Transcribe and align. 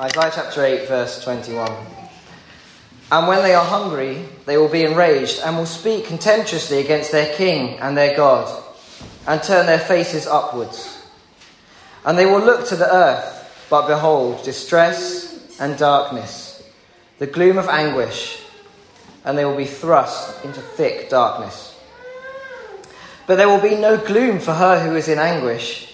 Isaiah 0.00 0.32
chapter 0.34 0.64
8, 0.64 0.88
verse 0.88 1.22
21. 1.22 1.70
And 3.12 3.28
when 3.28 3.44
they 3.44 3.54
are 3.54 3.64
hungry, 3.64 4.24
they 4.44 4.56
will 4.56 4.68
be 4.68 4.82
enraged 4.82 5.38
and 5.44 5.56
will 5.56 5.66
speak 5.66 6.06
contemptuously 6.06 6.80
against 6.80 7.12
their 7.12 7.32
king 7.36 7.78
and 7.78 7.96
their 7.96 8.16
God, 8.16 8.64
and 9.28 9.40
turn 9.40 9.66
their 9.66 9.78
faces 9.78 10.26
upwards. 10.26 11.00
And 12.04 12.18
they 12.18 12.26
will 12.26 12.40
look 12.40 12.66
to 12.68 12.76
the 12.76 12.92
earth, 12.92 13.66
but 13.70 13.86
behold, 13.86 14.42
distress 14.42 15.56
and 15.60 15.78
darkness, 15.78 16.68
the 17.20 17.28
gloom 17.28 17.56
of 17.56 17.68
anguish, 17.68 18.42
and 19.24 19.38
they 19.38 19.44
will 19.44 19.56
be 19.56 19.64
thrust 19.64 20.44
into 20.44 20.60
thick 20.60 21.08
darkness. 21.08 21.78
But 23.28 23.36
there 23.36 23.48
will 23.48 23.62
be 23.62 23.76
no 23.76 23.96
gloom 23.96 24.40
for 24.40 24.54
her 24.54 24.80
who 24.80 24.96
is 24.96 25.06
in 25.06 25.20
anguish. 25.20 25.93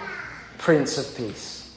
Prince 0.61 0.99
of 0.99 1.17
Peace. 1.17 1.75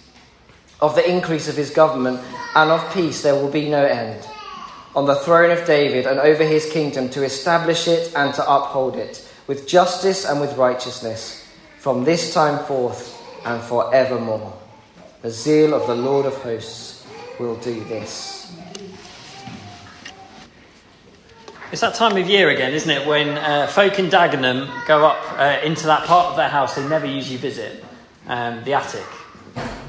Of 0.78 0.94
the 0.94 1.10
increase 1.10 1.48
of 1.48 1.56
his 1.56 1.70
government 1.70 2.20
and 2.54 2.70
of 2.70 2.92
peace 2.92 3.22
there 3.22 3.34
will 3.34 3.50
be 3.50 3.70
no 3.70 3.82
end. 3.82 4.28
On 4.94 5.06
the 5.06 5.14
throne 5.14 5.50
of 5.50 5.66
David 5.66 6.06
and 6.06 6.20
over 6.20 6.44
his 6.44 6.70
kingdom 6.70 7.08
to 7.10 7.24
establish 7.24 7.88
it 7.88 8.12
and 8.14 8.34
to 8.34 8.42
uphold 8.42 8.96
it 8.96 9.26
with 9.46 9.66
justice 9.66 10.26
and 10.26 10.38
with 10.38 10.58
righteousness 10.58 11.48
from 11.78 12.04
this 12.04 12.34
time 12.34 12.62
forth 12.66 13.18
and 13.46 13.62
forevermore. 13.62 14.52
The 15.22 15.30
zeal 15.30 15.72
of 15.72 15.86
the 15.86 15.96
Lord 15.96 16.26
of 16.26 16.34
hosts 16.42 17.06
will 17.40 17.56
do 17.56 17.82
this. 17.84 18.54
It's 21.72 21.80
that 21.80 21.94
time 21.94 22.18
of 22.18 22.28
year 22.28 22.50
again, 22.50 22.74
isn't 22.74 22.90
it, 22.90 23.06
when 23.08 23.38
uh, 23.38 23.66
folk 23.66 23.98
in 23.98 24.10
Dagenham 24.10 24.68
go 24.86 25.06
up 25.06 25.40
uh, 25.40 25.64
into 25.64 25.86
that 25.86 26.06
part 26.06 26.26
of 26.26 26.36
their 26.36 26.50
house 26.50 26.76
they 26.76 26.86
never 26.86 27.06
usually 27.06 27.38
visit 27.38 27.82
um, 28.26 28.64
the 28.64 28.74
attic. 28.74 29.06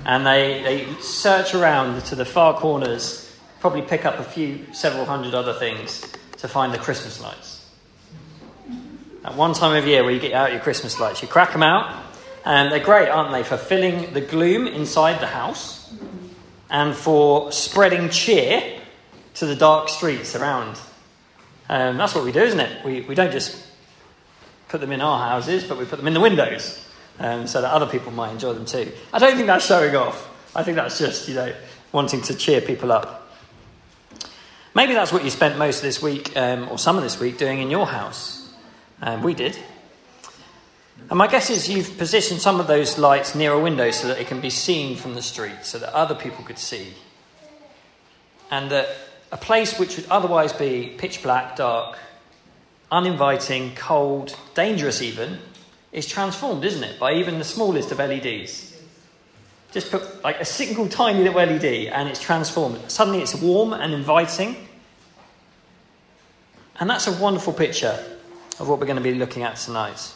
And 0.06 0.26
they, 0.26 0.62
they 0.64 1.02
search 1.02 1.56
around 1.56 2.02
to 2.06 2.16
the 2.16 2.26
far 2.26 2.58
corners, 2.58 3.36
probably 3.60 3.82
pick 3.82 4.06
up 4.06 4.20
a 4.20 4.24
few, 4.24 4.66
several 4.74 5.06
hundred 5.06 5.34
other 5.34 5.54
things 5.54 6.06
to 6.38 6.48
find 6.48 6.74
the 6.74 6.78
Christmas 6.78 7.22
lights. 7.22 7.68
At 9.24 9.36
one 9.36 9.54
time 9.54 9.76
of 9.76 9.88
year 9.88 10.04
where 10.04 10.14
you 10.14 10.20
get 10.20 10.34
out 10.34 10.52
your 10.52 10.62
Christmas 10.62 11.00
lights, 11.00 11.24
you 11.24 11.28
crack 11.28 11.52
them 11.52 11.64
out, 11.64 12.04
and 12.46 12.72
they're 12.72 12.84
great, 12.84 13.10
aren't 13.10 13.32
they, 13.32 13.42
for 13.42 13.58
filling 13.58 14.14
the 14.14 14.22
gloom 14.22 14.68
inside 14.68 15.20
the 15.20 15.28
house 15.28 15.92
and 16.70 16.94
for 16.94 17.52
spreading 17.52 18.10
cheer 18.10 18.80
to 19.36 19.48
the 19.48 19.56
dark 19.56 19.90
streets 19.90 20.36
around. 20.36 20.80
Um, 21.68 21.98
that's 21.98 22.14
what 22.14 22.24
we 22.24 22.32
do, 22.32 22.42
isn't 22.42 22.60
it? 22.60 22.86
We, 22.86 23.02
we 23.02 23.16
don't 23.16 23.32
just 23.32 23.66
put 24.70 24.82
them 24.82 24.92
in 24.92 25.02
our 25.02 25.28
houses, 25.28 25.64
but 25.64 25.80
we 25.80 25.86
put 25.86 25.98
them 25.98 26.08
in 26.08 26.14
the 26.14 26.20
windows 26.20 26.85
um, 27.20 27.48
so 27.48 27.62
that 27.62 27.72
other 27.72 27.86
people 27.86 28.12
might 28.12 28.32
enjoy 28.32 28.54
them 28.54 28.66
too. 28.66 28.92
I 29.14 29.20
don't 29.20 29.36
think 29.36 29.48
that's 29.48 29.66
showing 29.66 29.96
off. 29.96 30.30
I 30.56 30.64
think 30.64 30.76
that's 30.76 30.98
just, 30.98 31.28
you 31.28 31.36
know, 31.36 31.54
wanting 31.92 32.22
to 32.24 32.36
cheer 32.36 32.62
people 32.62 32.92
up. 32.92 33.30
Maybe 34.74 34.94
that's 34.94 35.14
what 35.14 35.24
you 35.24 35.30
spent 35.30 35.58
most 35.58 35.78
of 35.78 35.84
this 35.84 36.02
week, 36.02 36.36
um, 36.36 36.68
or 36.70 36.78
some 36.78 36.98
of 36.98 37.04
this 37.04 37.20
week, 37.20 37.38
doing 37.38 37.60
in 37.60 37.72
your 37.72 37.86
house. 37.86 38.54
Um, 39.02 39.24
we 39.24 39.34
did. 39.34 39.58
And 41.10 41.18
my 41.18 41.28
guess 41.28 41.50
is 41.50 41.70
you've 41.70 41.98
positioned 41.98 42.42
some 42.42 42.60
of 42.60 42.68
those 42.68 42.98
lights 42.98 43.36
near 43.36 43.52
a 43.54 43.60
window 43.60 43.92
so 43.92 44.08
that 44.08 44.20
it 44.20 44.28
can 44.28 44.42
be 44.42 44.50
seen 44.50 44.98
from 44.98 45.14
the 45.14 45.22
street, 45.22 45.64
so 45.64 45.80
that 45.80 45.94
other 45.94 46.16
people 46.16 46.44
could 46.44 46.58
see. 46.58 46.94
And 48.52 48.70
that 48.72 48.90
a 49.32 49.38
place 49.38 49.80
which 49.80 49.98
would 49.98 50.08
otherwise 50.10 50.52
be 50.52 50.94
pitch 50.98 51.22
black, 51.24 51.56
dark, 51.56 51.98
uninviting, 52.92 53.76
cold, 53.76 54.38
dangerous 54.56 55.02
even, 55.02 55.40
is 55.96 56.06
transformed, 56.06 56.66
isn't 56.66 56.84
it, 56.84 57.00
by 57.00 57.14
even 57.14 57.40
the 57.40 57.46
smallest 57.46 57.90
of 57.90 58.00
LEDs. 58.00 58.74
Just 59.72 59.90
put 59.90 60.24
like 60.24 60.42
a 60.42 60.46
single 60.46 60.90
tiny 60.90 61.24
little 61.24 61.40
LED 61.40 61.88
and 61.88 62.10
it's 62.10 62.20
transformed. 62.20 62.92
Suddenly 62.92 63.22
it's 63.22 63.34
warm 63.34 63.72
and 63.72 63.94
inviting. 63.94 64.58
And 66.82 66.90
that's 66.90 67.08
a 67.08 67.14
wonderful 67.14 67.54
picture 67.54 67.98
of 68.60 68.68
what 68.68 68.80
we're 68.80 68.86
going 68.86 68.98
to 68.98 69.04
be 69.04 69.14
looking 69.14 69.44
at 69.44 69.56
tonight. 69.56 70.14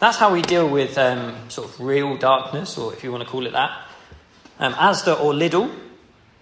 That's 0.00 0.16
how 0.16 0.32
we 0.32 0.42
deal 0.42 0.68
with 0.68 0.98
um, 0.98 1.48
sort 1.48 1.68
of 1.68 1.80
real 1.80 2.16
darkness, 2.16 2.76
or 2.76 2.92
if 2.92 3.04
you 3.04 3.12
want 3.12 3.22
to 3.22 3.28
call 3.28 3.46
it 3.46 3.52
that. 3.52 3.86
Um, 4.58 4.72
Asda 4.72 5.20
or 5.20 5.32
Lidl 5.32 5.72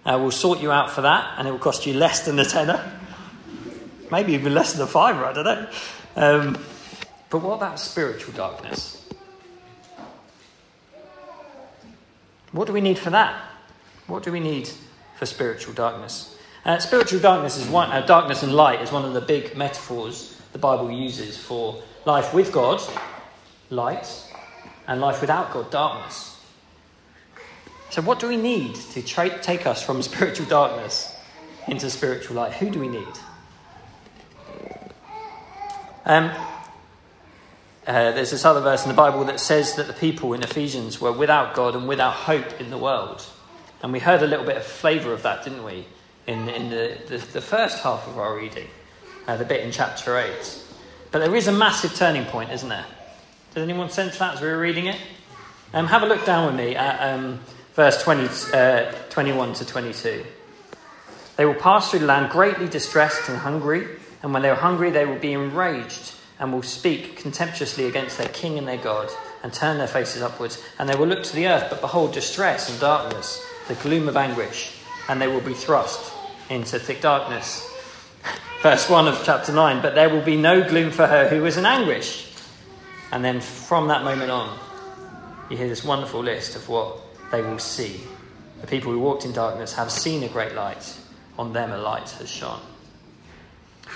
uh, 0.05 0.17
will 0.17 0.31
sort 0.31 0.59
you 0.59 0.71
out 0.71 0.89
for 0.89 1.01
that, 1.01 1.35
and 1.37 1.47
it 1.47 1.51
will 1.51 1.59
cost 1.59 1.85
you 1.85 1.93
less 1.93 2.25
than 2.25 2.39
a 2.39 2.45
tenner. 2.45 2.99
Maybe 4.11 4.33
even 4.33 4.55
less 4.55 4.73
than 4.73 4.81
a 4.81 4.87
fiver, 4.87 5.23
I 5.23 5.33
don't 5.33 5.45
know. 5.45 5.69
Um, 6.15 6.65
but 7.33 7.41
what 7.41 7.55
about 7.55 7.79
spiritual 7.79 8.31
darkness? 8.35 9.03
What 12.51 12.67
do 12.67 12.73
we 12.73 12.79
need 12.79 12.99
for 12.99 13.09
that? 13.09 13.33
What 14.05 14.21
do 14.21 14.31
we 14.31 14.39
need 14.39 14.69
for 15.17 15.25
spiritual 15.25 15.73
darkness? 15.73 16.37
Uh, 16.63 16.77
spiritual 16.77 17.19
darkness 17.19 17.57
is 17.57 17.67
one. 17.67 17.91
Uh, 17.91 18.05
darkness 18.05 18.43
and 18.43 18.53
light 18.53 18.81
is 18.81 18.91
one 18.91 19.03
of 19.03 19.15
the 19.15 19.21
big 19.21 19.57
metaphors 19.57 20.39
the 20.51 20.59
Bible 20.59 20.91
uses 20.91 21.35
for 21.35 21.81
life 22.05 22.35
with 22.35 22.51
God, 22.51 22.79
light, 23.71 24.07
and 24.87 25.01
life 25.01 25.19
without 25.19 25.51
God, 25.51 25.71
darkness. 25.71 26.39
So, 27.89 28.03
what 28.03 28.19
do 28.19 28.27
we 28.27 28.37
need 28.37 28.75
to 28.75 29.01
tra- 29.01 29.41
take 29.41 29.65
us 29.65 29.81
from 29.81 29.99
spiritual 30.03 30.45
darkness 30.45 31.11
into 31.67 31.89
spiritual 31.89 32.35
light? 32.35 32.53
Who 32.53 32.69
do 32.69 32.79
we 32.79 32.89
need? 32.89 33.07
Um, 36.05 36.31
uh, 37.85 38.11
there's 38.13 38.31
this 38.31 38.45
other 38.45 38.61
verse 38.61 38.83
in 38.83 38.89
the 38.89 38.95
Bible 38.95 39.25
that 39.25 39.41
says 39.41 39.75
that 39.75 39.87
the 39.87 39.93
people 39.93 40.33
in 40.33 40.41
Ephesians 40.41 41.01
were 41.01 41.11
without 41.11 41.53
God 41.53 41.75
and 41.75 41.85
without 41.85 42.13
hope 42.13 42.61
in 42.61 42.69
the 42.69 42.77
world. 42.77 43.25
And 43.81 43.91
we 43.91 43.99
heard 43.99 44.21
a 44.21 44.27
little 44.27 44.45
bit 44.45 44.55
of 44.55 44.63
flavour 44.63 45.11
of 45.11 45.23
that, 45.23 45.43
didn't 45.43 45.65
we, 45.65 45.85
in, 46.25 46.47
in 46.47 46.69
the, 46.69 46.97
the, 47.07 47.17
the 47.17 47.41
first 47.41 47.83
half 47.83 48.07
of 48.07 48.17
our 48.17 48.37
reading, 48.37 48.67
uh, 49.27 49.35
the 49.35 49.43
bit 49.43 49.65
in 49.65 49.71
chapter 49.71 50.17
8. 50.17 50.63
But 51.11 51.19
there 51.19 51.35
is 51.35 51.47
a 51.47 51.51
massive 51.51 51.93
turning 51.93 52.23
point, 52.25 52.51
isn't 52.51 52.69
there? 52.69 52.85
Does 53.53 53.63
anyone 53.63 53.89
sense 53.89 54.17
that 54.17 54.35
as 54.35 54.41
we 54.41 54.47
were 54.47 54.57
reading 54.57 54.85
it? 54.85 54.97
Um, 55.73 55.87
have 55.87 56.03
a 56.03 56.05
look 56.05 56.25
down 56.25 56.45
with 56.45 56.55
me 56.55 56.77
at 56.77 57.13
um, 57.13 57.41
verse 57.73 58.01
20, 58.01 58.53
uh, 58.53 58.91
21 59.09 59.53
to 59.55 59.65
22. 59.65 60.25
They 61.35 61.45
will 61.45 61.53
pass 61.53 61.91
through 61.91 61.99
the 61.99 62.05
land 62.05 62.31
greatly 62.31 62.69
distressed 62.69 63.27
and 63.27 63.37
hungry, 63.37 63.87
and 64.21 64.31
when 64.31 64.41
they 64.41 64.49
are 64.49 64.55
hungry, 64.55 64.89
they 64.89 65.05
will 65.05 65.19
be 65.19 65.33
enraged 65.33 66.12
and 66.39 66.51
will 66.51 66.63
speak 66.63 67.17
contemptuously 67.17 67.85
against 67.85 68.17
their 68.17 68.29
king 68.29 68.57
and 68.57 68.67
their 68.67 68.77
God, 68.77 69.09
and 69.43 69.53
turn 69.53 69.77
their 69.77 69.87
faces 69.87 70.21
upwards. 70.21 70.61
And 70.79 70.87
they 70.87 70.95
will 70.95 71.07
look 71.07 71.23
to 71.23 71.35
the 71.35 71.47
earth, 71.47 71.67
but 71.69 71.81
behold, 71.81 72.13
distress 72.13 72.69
and 72.69 72.79
darkness, 72.79 73.45
the 73.67 73.75
gloom 73.75 74.07
of 74.07 74.17
anguish, 74.17 74.73
and 75.09 75.21
they 75.21 75.27
will 75.27 75.41
be 75.41 75.53
thrust 75.53 76.13
into 76.49 76.79
thick 76.79 77.01
darkness. 77.01 77.69
Verse 78.61 78.89
1 78.89 79.07
of 79.07 79.21
chapter 79.25 79.51
9 79.51 79.81
But 79.81 79.95
there 79.95 80.09
will 80.09 80.21
be 80.21 80.37
no 80.37 80.67
gloom 80.67 80.91
for 80.91 81.07
her 81.07 81.27
who 81.27 81.45
is 81.45 81.57
in 81.57 81.65
anguish. 81.65 82.31
And 83.11 83.23
then 83.23 83.41
from 83.41 83.89
that 83.89 84.03
moment 84.03 84.31
on, 84.31 84.57
you 85.49 85.57
hear 85.57 85.67
this 85.67 85.83
wonderful 85.83 86.23
list 86.23 86.55
of 86.55 86.67
what 86.67 86.97
they 87.31 87.41
will 87.41 87.59
see. 87.59 88.01
The 88.61 88.67
people 88.67 88.91
who 88.91 88.99
walked 88.99 89.25
in 89.25 89.33
darkness 89.33 89.73
have 89.73 89.91
seen 89.91 90.23
a 90.23 90.29
great 90.29 90.55
light. 90.55 90.97
On 91.37 91.51
them 91.51 91.71
a 91.71 91.77
light 91.77 92.09
has 92.11 92.29
shone. 92.29 92.61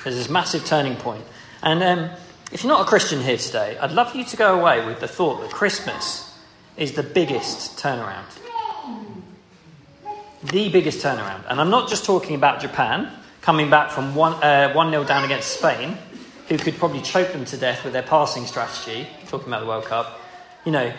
There's 0.04 0.16
this 0.16 0.30
massive 0.30 0.66
turning 0.66 0.96
point. 0.96 1.24
And 1.64 1.82
um, 1.84 2.10
if 2.52 2.64
you're 2.64 2.72
not 2.72 2.82
a 2.82 2.90
Christian 2.90 3.22
here 3.22 3.38
today, 3.38 3.78
I'd 3.78 3.92
love 3.92 4.16
you 4.16 4.24
to 4.24 4.38
go 4.38 4.60
away 4.60 4.86
with 4.86 5.00
the 5.00 5.08
thought 5.08 5.42
that 5.42 5.52
Christmas 5.52 6.34
is 6.78 6.94
the 6.94 7.04
biggest 7.04 7.78
turnaround. 7.78 8.26
the 10.44 10.70
biggest 10.70 11.04
turnaround. 11.04 11.44
And 11.50 11.60
I'm 11.60 11.70
not 11.70 11.90
just 11.90 12.06
talking 12.06 12.36
about 12.36 12.62
Japan 12.62 13.12
coming 13.42 13.70
back 13.70 13.92
from 13.92 14.16
1 14.16 14.44
uh, 14.44 14.74
1 14.74 14.90
0 14.92 15.04
down 15.04 15.26
against 15.26 15.58
Spain, 15.58 15.98
who 16.48 16.58
could 16.58 16.78
probably 16.78 17.02
choke 17.02 17.32
them 17.34 17.44
to 17.46 17.58
death 17.58 17.84
with 17.84 17.94
their 17.94 18.04
passing 18.04 18.46
strategy, 18.46 19.08
talking 19.28 19.48
about 19.48 19.62
the 19.62 19.68
World 19.68 19.86
Cup. 19.86 20.22
You 20.66 20.72
know, 20.72 20.94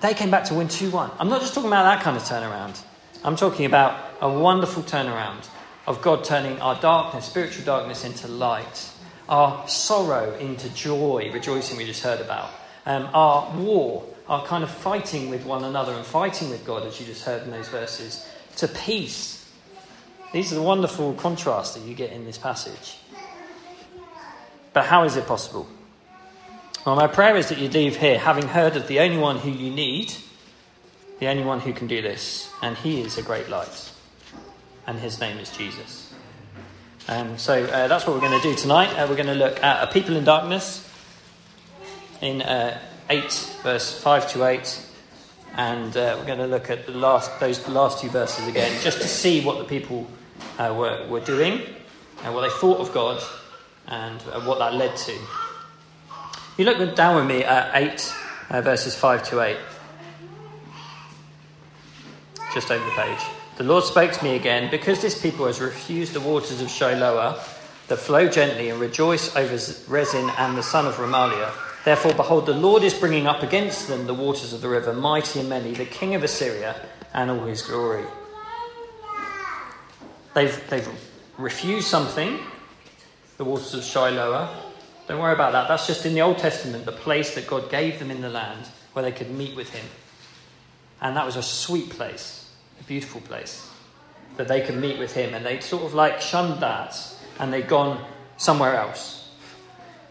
they 0.00 0.14
came 0.14 0.30
back 0.30 0.44
to 0.44 0.54
win 0.54 0.68
2 0.68 0.90
1. 0.90 1.10
I'm 1.20 1.28
not 1.28 1.40
just 1.40 1.54
talking 1.54 1.68
about 1.68 1.84
that 1.84 2.02
kind 2.02 2.16
of 2.16 2.22
turnaround. 2.24 2.82
I'm 3.24 3.36
talking 3.36 3.66
about 3.66 4.14
a 4.20 4.28
wonderful 4.28 4.82
turnaround 4.82 5.46
of 5.86 6.02
God 6.02 6.24
turning 6.24 6.60
our 6.60 6.80
darkness, 6.80 7.26
spiritual 7.26 7.64
darkness, 7.64 8.04
into 8.04 8.26
light, 8.26 8.91
our 9.32 9.66
sorrow 9.66 10.34
into 10.34 10.68
joy, 10.74 11.30
rejoicing 11.32 11.78
we 11.78 11.86
just 11.86 12.02
heard 12.02 12.20
about, 12.20 12.50
um, 12.84 13.08
our 13.14 13.50
war, 13.56 14.04
our 14.28 14.44
kind 14.44 14.62
of 14.62 14.70
fighting 14.70 15.30
with 15.30 15.46
one 15.46 15.64
another 15.64 15.94
and 15.94 16.04
fighting 16.04 16.50
with 16.50 16.64
God, 16.66 16.86
as 16.86 17.00
you 17.00 17.06
just 17.06 17.24
heard 17.24 17.42
in 17.42 17.50
those 17.50 17.68
verses, 17.68 18.28
to 18.56 18.68
peace. 18.68 19.50
These 20.32 20.52
are 20.52 20.56
the 20.56 20.62
wonderful 20.62 21.14
contrasts 21.14 21.74
that 21.74 21.80
you 21.80 21.94
get 21.94 22.12
in 22.12 22.26
this 22.26 22.36
passage. 22.36 22.98
But 24.74 24.84
how 24.84 25.04
is 25.04 25.16
it 25.16 25.26
possible? 25.26 25.66
Well, 26.84 26.96
my 26.96 27.06
prayer 27.06 27.36
is 27.36 27.48
that 27.48 27.56
you 27.56 27.70
leave 27.70 27.96
here 27.96 28.18
having 28.18 28.48
heard 28.48 28.76
of 28.76 28.86
the 28.86 29.00
only 29.00 29.16
one 29.16 29.38
who 29.38 29.50
you 29.50 29.70
need, 29.70 30.12
the 31.20 31.28
only 31.28 31.44
one 31.44 31.60
who 31.60 31.72
can 31.72 31.86
do 31.86 32.02
this, 32.02 32.52
and 32.60 32.76
he 32.76 33.00
is 33.00 33.16
a 33.16 33.22
great 33.22 33.48
light 33.48 33.92
and 34.86 34.98
his 34.98 35.20
name 35.20 35.38
is 35.38 35.50
Jesus. 35.56 36.01
Um, 37.08 37.36
so 37.36 37.64
uh, 37.64 37.88
that's 37.88 38.06
what 38.06 38.14
we're 38.14 38.28
going 38.28 38.40
to 38.40 38.48
do 38.48 38.54
tonight. 38.54 38.94
Uh, 38.94 39.06
we're 39.08 39.16
going 39.16 39.26
to 39.26 39.34
look 39.34 39.62
at 39.62 39.88
a 39.88 39.92
people 39.92 40.16
in 40.16 40.24
darkness 40.24 40.88
in 42.20 42.42
uh, 42.42 42.78
8, 43.10 43.22
verse 43.62 44.00
5 44.00 44.32
to 44.32 44.44
8. 44.44 44.86
And 45.56 45.96
uh, 45.96 46.16
we're 46.18 46.26
going 46.26 46.38
to 46.38 46.46
look 46.46 46.70
at 46.70 46.86
the 46.86 46.92
last, 46.92 47.40
those 47.40 47.66
last 47.68 48.00
two 48.00 48.08
verses 48.08 48.46
again, 48.46 48.80
just 48.82 49.02
to 49.02 49.08
see 49.08 49.44
what 49.44 49.58
the 49.58 49.64
people 49.64 50.06
uh, 50.58 50.74
were, 50.76 51.06
were 51.08 51.20
doing, 51.20 51.62
and 52.22 52.34
what 52.34 52.42
they 52.42 52.56
thought 52.60 52.78
of 52.78 52.92
God, 52.94 53.20
and 53.88 54.22
uh, 54.32 54.40
what 54.42 54.60
that 54.60 54.74
led 54.74 54.96
to. 54.96 55.18
You 56.56 56.64
look 56.64 56.94
down 56.94 57.16
with 57.16 57.26
me 57.26 57.42
at 57.42 57.74
8, 58.50 58.62
verses 58.62 58.94
5 58.94 59.28
to 59.30 59.40
8. 59.40 59.56
Just 62.54 62.70
over 62.70 62.84
the 62.84 62.90
page. 62.92 63.41
The 63.56 63.64
Lord 63.64 63.84
spoke 63.84 64.12
to 64.12 64.24
me 64.24 64.34
again, 64.34 64.70
because 64.70 65.02
this 65.02 65.20
people 65.20 65.46
has 65.46 65.60
refused 65.60 66.14
the 66.14 66.20
waters 66.20 66.62
of 66.62 66.68
Shiloah 66.68 67.38
that 67.88 67.98
flow 67.98 68.26
gently 68.26 68.70
and 68.70 68.80
rejoice 68.80 69.36
over 69.36 69.58
Rezin 69.88 70.30
and 70.38 70.56
the 70.56 70.62
son 70.62 70.86
of 70.86 70.94
Remaliah. 70.94 71.52
Therefore, 71.84 72.14
behold, 72.14 72.46
the 72.46 72.54
Lord 72.54 72.82
is 72.82 72.94
bringing 72.94 73.26
up 73.26 73.42
against 73.42 73.88
them 73.88 74.06
the 74.06 74.14
waters 74.14 74.54
of 74.54 74.62
the 74.62 74.68
river, 74.68 74.94
mighty 74.94 75.40
and 75.40 75.50
many, 75.50 75.72
the 75.72 75.84
king 75.84 76.14
of 76.14 76.22
Assyria 76.22 76.80
and 77.12 77.30
all 77.30 77.44
his 77.44 77.60
glory. 77.60 78.06
They've, 80.32 80.70
they've 80.70 80.88
refused 81.36 81.88
something, 81.88 82.38
the 83.36 83.44
waters 83.44 83.74
of 83.74 83.82
Shiloah. 83.82 84.48
Don't 85.06 85.20
worry 85.20 85.34
about 85.34 85.52
that. 85.52 85.68
That's 85.68 85.86
just 85.86 86.06
in 86.06 86.14
the 86.14 86.22
Old 86.22 86.38
Testament, 86.38 86.86
the 86.86 86.92
place 86.92 87.34
that 87.34 87.46
God 87.46 87.70
gave 87.70 87.98
them 87.98 88.10
in 88.10 88.22
the 88.22 88.30
land 88.30 88.66
where 88.94 89.02
they 89.02 89.12
could 89.12 89.30
meet 89.30 89.54
with 89.54 89.68
him. 89.74 89.84
And 91.02 91.16
that 91.18 91.26
was 91.26 91.36
a 91.36 91.42
sweet 91.42 91.90
place 91.90 92.41
beautiful 92.86 93.20
place 93.20 93.68
that 94.36 94.48
they 94.48 94.60
could 94.60 94.76
meet 94.76 94.98
with 94.98 95.12
him. 95.14 95.34
And 95.34 95.44
they'd 95.44 95.62
sort 95.62 95.84
of 95.84 95.94
like 95.94 96.20
shunned 96.20 96.60
that 96.62 96.96
and 97.38 97.52
they'd 97.52 97.68
gone 97.68 98.04
somewhere 98.36 98.76
else. 98.76 99.30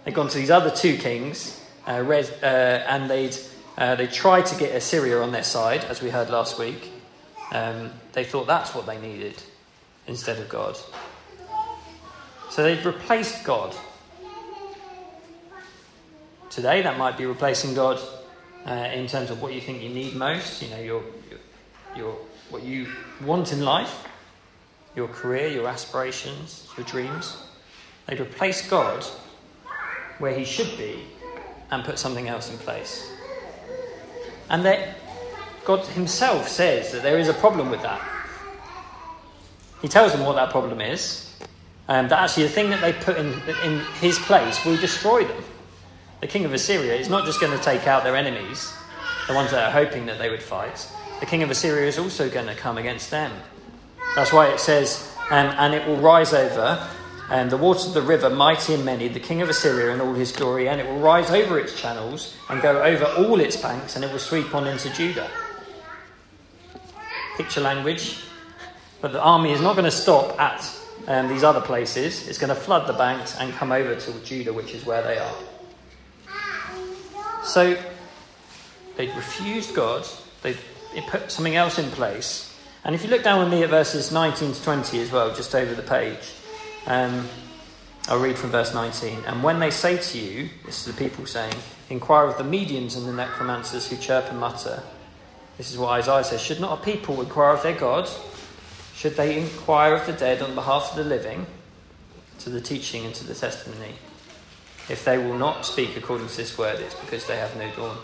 They'd 0.03 0.13
gone 0.13 0.29
to 0.29 0.37
these 0.37 0.51
other 0.51 0.71
two 0.71 0.97
kings 0.97 1.61
uh, 1.87 2.03
Red, 2.05 2.29
uh, 2.43 2.45
and 2.45 3.09
they'd, 3.09 3.35
uh, 3.77 3.95
they 3.95 4.07
tried 4.07 4.45
to 4.47 4.55
get 4.55 4.75
Assyria 4.75 5.21
on 5.21 5.31
their 5.31 5.43
side, 5.43 5.83
as 5.85 6.01
we 6.01 6.09
heard 6.09 6.29
last 6.29 6.59
week. 6.59 6.91
Um, 7.51 7.91
they 8.13 8.23
thought 8.23 8.47
that's 8.47 8.73
what 8.75 8.85
they 8.85 8.99
needed 8.99 9.41
instead 10.07 10.39
of 10.39 10.47
God. 10.47 10.77
So 12.49 12.63
they'd 12.63 12.85
replaced 12.85 13.43
God. 13.43 13.75
Today, 16.49 16.81
that 16.81 16.97
might 16.97 17.17
be 17.17 17.25
replacing 17.25 17.73
God 17.73 17.99
uh, 18.65 18.89
in 18.93 19.07
terms 19.07 19.31
of 19.31 19.41
what 19.41 19.53
you 19.53 19.61
think 19.61 19.81
you 19.81 19.89
need 19.89 20.15
most. 20.15 20.61
You 20.61 20.69
know, 20.69 20.81
your, 20.81 21.03
your, 21.29 21.39
your 21.95 22.17
what 22.51 22.63
you 22.63 22.87
want 23.23 23.53
in 23.53 23.63
life, 23.63 24.05
your 24.95 25.07
career, 25.07 25.47
your 25.47 25.67
aspirations, 25.67 26.67
your 26.77 26.85
dreams. 26.85 27.43
They'd 28.07 28.19
replace 28.19 28.67
God 28.69 29.03
where 30.19 30.33
He 30.33 30.43
should 30.43 30.77
be 30.77 31.03
and 31.71 31.83
put 31.83 31.97
something 31.97 32.27
else 32.27 32.51
in 32.51 32.57
place. 32.59 33.09
And 34.49 34.65
that 34.65 34.97
God 35.63 35.85
Himself 35.87 36.47
says 36.47 36.91
that 36.91 37.03
there 37.03 37.17
is 37.17 37.29
a 37.29 37.33
problem 37.33 37.69
with 37.69 37.81
that. 37.83 38.01
He 39.81 39.87
tells 39.87 40.11
them 40.11 40.25
what 40.25 40.35
that 40.35 40.51
problem 40.51 40.81
is, 40.81 41.33
and 41.87 42.09
that 42.11 42.19
actually 42.19 42.43
the 42.43 42.49
thing 42.49 42.69
that 42.69 42.81
they 42.81 42.93
put 42.93 43.17
in, 43.17 43.33
in 43.63 43.79
His 43.99 44.19
place 44.19 44.63
will 44.65 44.77
destroy 44.77 45.23
them. 45.23 45.43
The 46.19 46.27
king 46.27 46.45
of 46.45 46.53
Assyria 46.53 46.95
is 46.95 47.09
not 47.09 47.25
just 47.25 47.39
going 47.39 47.57
to 47.57 47.63
take 47.63 47.87
out 47.87 48.03
their 48.03 48.15
enemies, 48.15 48.73
the 49.27 49.33
ones 49.33 49.51
that 49.51 49.63
are 49.63 49.71
hoping 49.71 50.05
that 50.05 50.19
they 50.19 50.29
would 50.29 50.43
fight, 50.43 50.87
the 51.21 51.27
king 51.27 51.43
of 51.43 51.51
Assyria 51.51 51.87
is 51.87 51.97
also 51.97 52.29
going 52.29 52.47
to 52.47 52.55
come 52.55 52.77
against 52.77 53.11
them. 53.11 53.31
That's 54.15 54.33
why 54.33 54.47
it 54.47 54.59
says, 54.59 55.15
um, 55.29 55.53
and 55.57 55.73
it 55.73 55.87
will 55.87 55.97
rise 55.97 56.33
over 56.33 56.89
um, 57.29 57.49
the 57.49 57.57
waters 57.57 57.85
of 57.85 57.93
the 57.93 58.01
river, 58.01 58.29
mighty 58.29 58.73
and 58.73 58.83
many, 58.83 59.07
the 59.07 59.19
king 59.19 59.41
of 59.41 59.47
Assyria 59.47 59.93
and 59.93 60.01
all 60.01 60.13
his 60.13 60.33
glory, 60.33 60.67
and 60.67 60.81
it 60.81 60.87
will 60.87 60.99
rise 60.99 61.29
over 61.29 61.57
its 61.59 61.79
channels 61.79 62.35
and 62.49 62.61
go 62.61 62.81
over 62.83 63.05
all 63.05 63.39
its 63.39 63.55
banks, 63.55 63.95
and 63.95 64.03
it 64.03 64.11
will 64.11 64.19
sweep 64.19 64.53
on 64.53 64.67
into 64.67 64.89
Judah. 64.89 65.29
Picture 67.37 67.61
language. 67.61 68.17
But 68.99 69.13
the 69.13 69.21
army 69.21 69.51
is 69.51 69.61
not 69.61 69.75
going 69.75 69.85
to 69.85 69.91
stop 69.91 70.39
at 70.39 70.69
um, 71.07 71.29
these 71.29 71.43
other 71.43 71.61
places. 71.61 72.27
It's 72.27 72.37
going 72.37 72.53
to 72.53 72.59
flood 72.59 72.87
the 72.87 72.93
banks 72.93 73.37
and 73.39 73.53
come 73.53 73.71
over 73.71 73.95
to 73.95 74.19
Judah, 74.25 74.53
which 74.53 74.73
is 74.73 74.85
where 74.85 75.01
they 75.03 75.17
are. 75.17 75.35
So 77.43 77.77
they 78.97 79.07
refused 79.07 79.73
God. 79.73 80.05
They 80.43 80.55
it 80.95 81.07
put 81.07 81.31
something 81.31 81.55
else 81.55 81.79
in 81.79 81.89
place. 81.91 82.47
And 82.83 82.95
if 82.95 83.03
you 83.03 83.09
look 83.09 83.23
down 83.23 83.39
with 83.39 83.51
me 83.51 83.63
at 83.63 83.69
verses 83.69 84.11
19 84.11 84.53
to 84.53 84.63
20 84.63 84.99
as 85.01 85.11
well, 85.11 85.33
just 85.33 85.53
over 85.53 85.73
the 85.73 85.83
page, 85.83 86.33
um, 86.87 87.27
I'll 88.07 88.19
read 88.19 88.37
from 88.37 88.49
verse 88.49 88.73
19. 88.73 89.23
And 89.27 89.43
when 89.43 89.59
they 89.59 89.69
say 89.69 89.97
to 89.97 90.17
you, 90.17 90.49
this 90.65 90.79
is 90.87 90.93
the 90.93 90.99
people 90.99 91.25
saying, 91.25 91.53
inquire 91.89 92.25
of 92.25 92.37
the 92.37 92.43
mediums 92.43 92.95
and 92.95 93.07
the 93.07 93.13
necromancers 93.13 93.87
who 93.87 93.97
chirp 93.97 94.25
and 94.31 94.39
mutter. 94.39 94.81
This 95.57 95.71
is 95.71 95.77
what 95.77 95.89
Isaiah 95.89 96.23
says. 96.23 96.41
Should 96.41 96.59
not 96.59 96.79
a 96.79 96.83
people 96.83 97.21
inquire 97.21 97.53
of 97.53 97.61
their 97.61 97.75
God? 97.75 98.09
Should 98.95 99.15
they 99.15 99.39
inquire 99.39 99.93
of 99.93 100.05
the 100.07 100.13
dead 100.13 100.41
on 100.41 100.55
behalf 100.55 100.91
of 100.91 100.97
the 100.97 101.03
living? 101.03 101.45
To 102.39 102.49
the 102.49 102.61
teaching 102.61 103.05
and 103.05 103.13
to 103.15 103.27
the 103.27 103.35
testimony. 103.35 103.93
If 104.89 105.05
they 105.05 105.19
will 105.19 105.37
not 105.37 105.65
speak 105.65 105.95
according 105.95 106.27
to 106.27 106.37
this 106.37 106.57
word, 106.57 106.79
it's 106.79 106.95
because 106.95 107.27
they 107.27 107.37
have 107.37 107.55
no 107.55 107.69
dawn. 107.75 107.97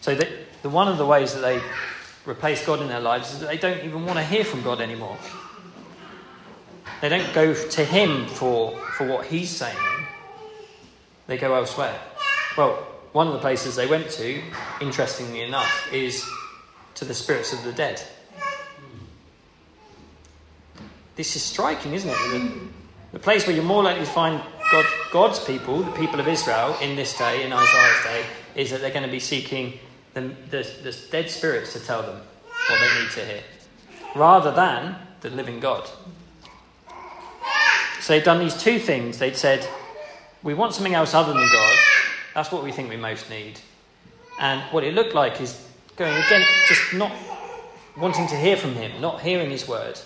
So 0.00 0.14
the, 0.14 0.28
the 0.62 0.70
one 0.70 0.86
of 0.86 0.98
the 0.98 1.06
ways 1.06 1.34
that 1.34 1.40
they 1.40 1.60
replace 2.26 2.64
God 2.64 2.80
in 2.80 2.88
their 2.88 3.00
lives 3.00 3.32
is 3.32 3.40
that 3.40 3.48
they 3.48 3.58
don't 3.58 3.84
even 3.84 4.04
want 4.06 4.18
to 4.18 4.24
hear 4.24 4.44
from 4.44 4.62
God 4.62 4.80
anymore. 4.80 5.16
They 7.00 7.08
don't 7.08 7.34
go 7.34 7.54
to 7.54 7.84
Him 7.84 8.26
for, 8.26 8.76
for 8.96 9.06
what 9.06 9.26
He's 9.26 9.50
saying, 9.50 9.76
they 11.26 11.36
go 11.36 11.54
elsewhere. 11.54 11.98
Well, 12.56 12.74
one 13.12 13.26
of 13.26 13.32
the 13.32 13.40
places 13.40 13.76
they 13.76 13.86
went 13.86 14.10
to, 14.10 14.42
interestingly 14.80 15.42
enough, 15.42 15.92
is 15.92 16.24
to 16.96 17.04
the 17.04 17.14
spirits 17.14 17.52
of 17.52 17.62
the 17.64 17.72
dead. 17.72 18.02
This 21.16 21.36
is 21.36 21.42
striking, 21.42 21.92
isn't 21.92 22.10
it? 22.10 22.16
The, 22.32 22.50
the 23.12 23.18
place 23.20 23.46
where 23.46 23.54
you're 23.54 23.64
more 23.64 23.82
likely 23.82 24.04
to 24.04 24.10
find 24.10 24.42
God, 24.72 24.86
God's 25.12 25.38
people, 25.44 25.82
the 25.82 25.92
people 25.92 26.18
of 26.18 26.26
Israel, 26.26 26.76
in 26.80 26.96
this 26.96 27.16
day, 27.16 27.44
in 27.44 27.52
Isaiah's 27.52 28.04
day, 28.04 28.24
is 28.56 28.70
that 28.70 28.80
they're 28.80 28.90
going 28.90 29.04
to 29.04 29.10
be 29.10 29.20
seeking 29.20 29.78
the, 30.14 30.32
the, 30.50 30.68
the 30.82 30.96
dead 31.10 31.30
spirits 31.30 31.72
to 31.74 31.80
tell 31.80 32.02
them 32.02 32.20
what 32.68 32.80
they 32.80 33.00
need 33.00 33.10
to 33.10 33.24
hear, 33.24 33.42
rather 34.14 34.50
than 34.50 34.96
the 35.20 35.30
living 35.30 35.60
God. 35.60 35.88
So 38.00 38.12
they've 38.12 38.24
done 38.24 38.38
these 38.38 38.56
two 38.56 38.78
things. 38.78 39.18
They'd 39.18 39.36
said, 39.36 39.66
We 40.42 40.54
want 40.54 40.74
something 40.74 40.94
else 40.94 41.14
other 41.14 41.32
than 41.32 41.48
God. 41.50 41.78
That's 42.34 42.52
what 42.52 42.62
we 42.62 42.72
think 42.72 42.90
we 42.90 42.96
most 42.96 43.30
need. 43.30 43.58
And 44.38 44.60
what 44.72 44.84
it 44.84 44.94
looked 44.94 45.14
like 45.14 45.40
is 45.40 45.66
going 45.96 46.12
again, 46.12 46.44
just 46.68 46.92
not 46.92 47.12
wanting 47.96 48.26
to 48.28 48.36
hear 48.36 48.56
from 48.56 48.74
Him, 48.74 49.00
not 49.00 49.20
hearing 49.20 49.50
His 49.50 49.66
word, 49.68 49.98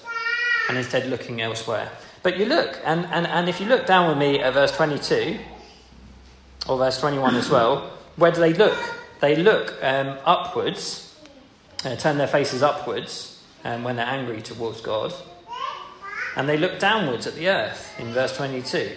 and 0.68 0.78
instead 0.78 1.06
looking 1.08 1.40
elsewhere. 1.40 1.90
But 2.22 2.36
you 2.36 2.44
look, 2.44 2.78
and, 2.84 3.06
and, 3.06 3.26
and 3.26 3.48
if 3.48 3.60
you 3.60 3.66
look 3.66 3.86
down 3.86 4.08
with 4.08 4.18
me 4.18 4.40
at 4.40 4.52
verse 4.52 4.76
22, 4.76 5.38
or 6.68 6.78
verse 6.78 7.00
21 7.00 7.34
as 7.36 7.48
well, 7.48 7.90
where 8.16 8.30
do 8.30 8.40
they 8.40 8.52
look? 8.52 8.78
They 9.20 9.36
look 9.36 9.74
um, 9.82 10.18
upwards, 10.24 11.14
uh, 11.84 11.96
turn 11.96 12.18
their 12.18 12.26
faces 12.26 12.62
upwards 12.62 13.42
um, 13.64 13.84
when 13.84 13.96
they're 13.96 14.06
angry 14.06 14.42
towards 14.42 14.80
God, 14.80 15.12
and 16.36 16.48
they 16.48 16.56
look 16.56 16.78
downwards 16.78 17.26
at 17.26 17.34
the 17.34 17.48
earth 17.48 17.98
in 17.98 18.12
verse 18.12 18.36
22. 18.36 18.92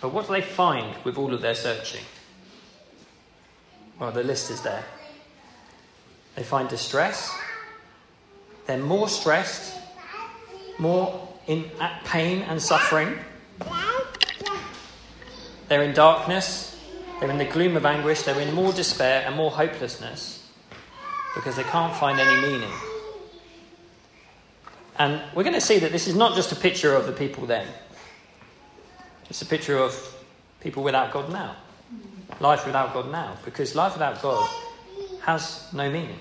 But 0.00 0.12
what 0.12 0.26
do 0.26 0.32
they 0.32 0.42
find 0.42 0.94
with 1.04 1.16
all 1.16 1.32
of 1.32 1.40
their 1.40 1.54
searching? 1.54 2.04
Well, 3.98 4.12
the 4.12 4.22
list 4.22 4.50
is 4.50 4.60
there. 4.62 4.84
They 6.36 6.42
find 6.42 6.68
distress, 6.68 7.32
They're 8.66 8.78
more 8.78 9.08
stressed, 9.08 9.78
more 10.78 11.28
in 11.46 11.70
pain 12.04 12.42
and 12.42 12.60
suffering. 12.60 13.18
They're 15.68 15.82
in 15.82 15.94
darkness, 15.94 16.73
they're 17.20 17.30
in 17.30 17.38
the 17.38 17.44
gloom 17.44 17.76
of 17.76 17.86
anguish, 17.86 18.22
they're 18.22 18.40
in 18.40 18.54
more 18.54 18.72
despair 18.72 19.24
and 19.26 19.36
more 19.36 19.50
hopelessness 19.50 20.50
because 21.34 21.56
they 21.56 21.64
can't 21.64 21.94
find 21.94 22.20
any 22.20 22.40
meaning. 22.40 22.72
And 24.98 25.20
we're 25.34 25.42
going 25.42 25.54
to 25.54 25.60
see 25.60 25.78
that 25.80 25.92
this 25.92 26.06
is 26.06 26.14
not 26.14 26.34
just 26.34 26.52
a 26.52 26.56
picture 26.56 26.94
of 26.94 27.06
the 27.06 27.12
people 27.12 27.46
then, 27.46 27.66
it's 29.28 29.42
a 29.42 29.46
picture 29.46 29.78
of 29.78 30.14
people 30.60 30.82
without 30.82 31.12
God 31.12 31.32
now. 31.32 31.56
Life 32.40 32.66
without 32.66 32.92
God 32.92 33.10
now. 33.10 33.36
Because 33.44 33.74
life 33.74 33.92
without 33.94 34.20
God 34.20 34.48
has 35.22 35.68
no 35.72 35.90
meaning. 35.90 36.18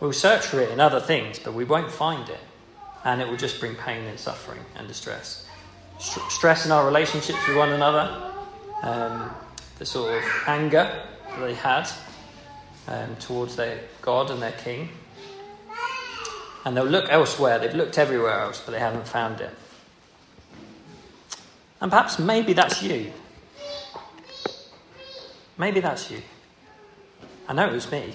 We'll 0.00 0.12
search 0.12 0.46
for 0.46 0.60
it 0.60 0.70
in 0.70 0.80
other 0.80 1.00
things, 1.00 1.38
but 1.38 1.54
we 1.54 1.64
won't 1.64 1.90
find 1.90 2.28
it. 2.28 2.40
And 3.04 3.20
it 3.20 3.28
will 3.28 3.36
just 3.36 3.60
bring 3.60 3.74
pain 3.74 4.04
and 4.04 4.18
suffering 4.18 4.60
and 4.76 4.86
distress. 4.86 5.46
Stress 5.98 6.66
in 6.66 6.72
our 6.72 6.86
relationships 6.86 7.38
with 7.48 7.56
one 7.56 7.70
another, 7.70 8.27
um, 8.82 9.30
the 9.78 9.86
sort 9.86 10.24
of 10.24 10.42
anger 10.46 11.02
that 11.34 11.40
they 11.40 11.54
had 11.54 11.88
um, 12.86 13.16
towards 13.16 13.56
their 13.56 13.80
God 14.02 14.30
and 14.30 14.40
their 14.42 14.52
King. 14.52 14.88
And 16.64 16.76
they'll 16.76 16.84
look 16.84 17.08
elsewhere. 17.10 17.58
They've 17.58 17.74
looked 17.74 17.98
everywhere 17.98 18.40
else, 18.40 18.60
but 18.64 18.72
they 18.72 18.78
haven't 18.78 19.06
found 19.06 19.40
it. 19.40 19.54
And 21.80 21.90
perhaps 21.90 22.18
maybe 22.18 22.52
that's 22.52 22.82
you. 22.82 23.12
Maybe 25.56 25.80
that's 25.80 26.10
you. 26.10 26.22
I 27.48 27.52
know 27.52 27.68
it 27.68 27.72
was 27.72 27.90
me. 27.90 28.14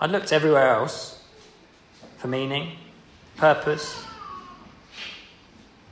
I 0.00 0.06
looked 0.06 0.32
everywhere 0.32 0.68
else 0.74 1.22
for 2.18 2.28
meaning, 2.28 2.76
purpose, 3.36 4.04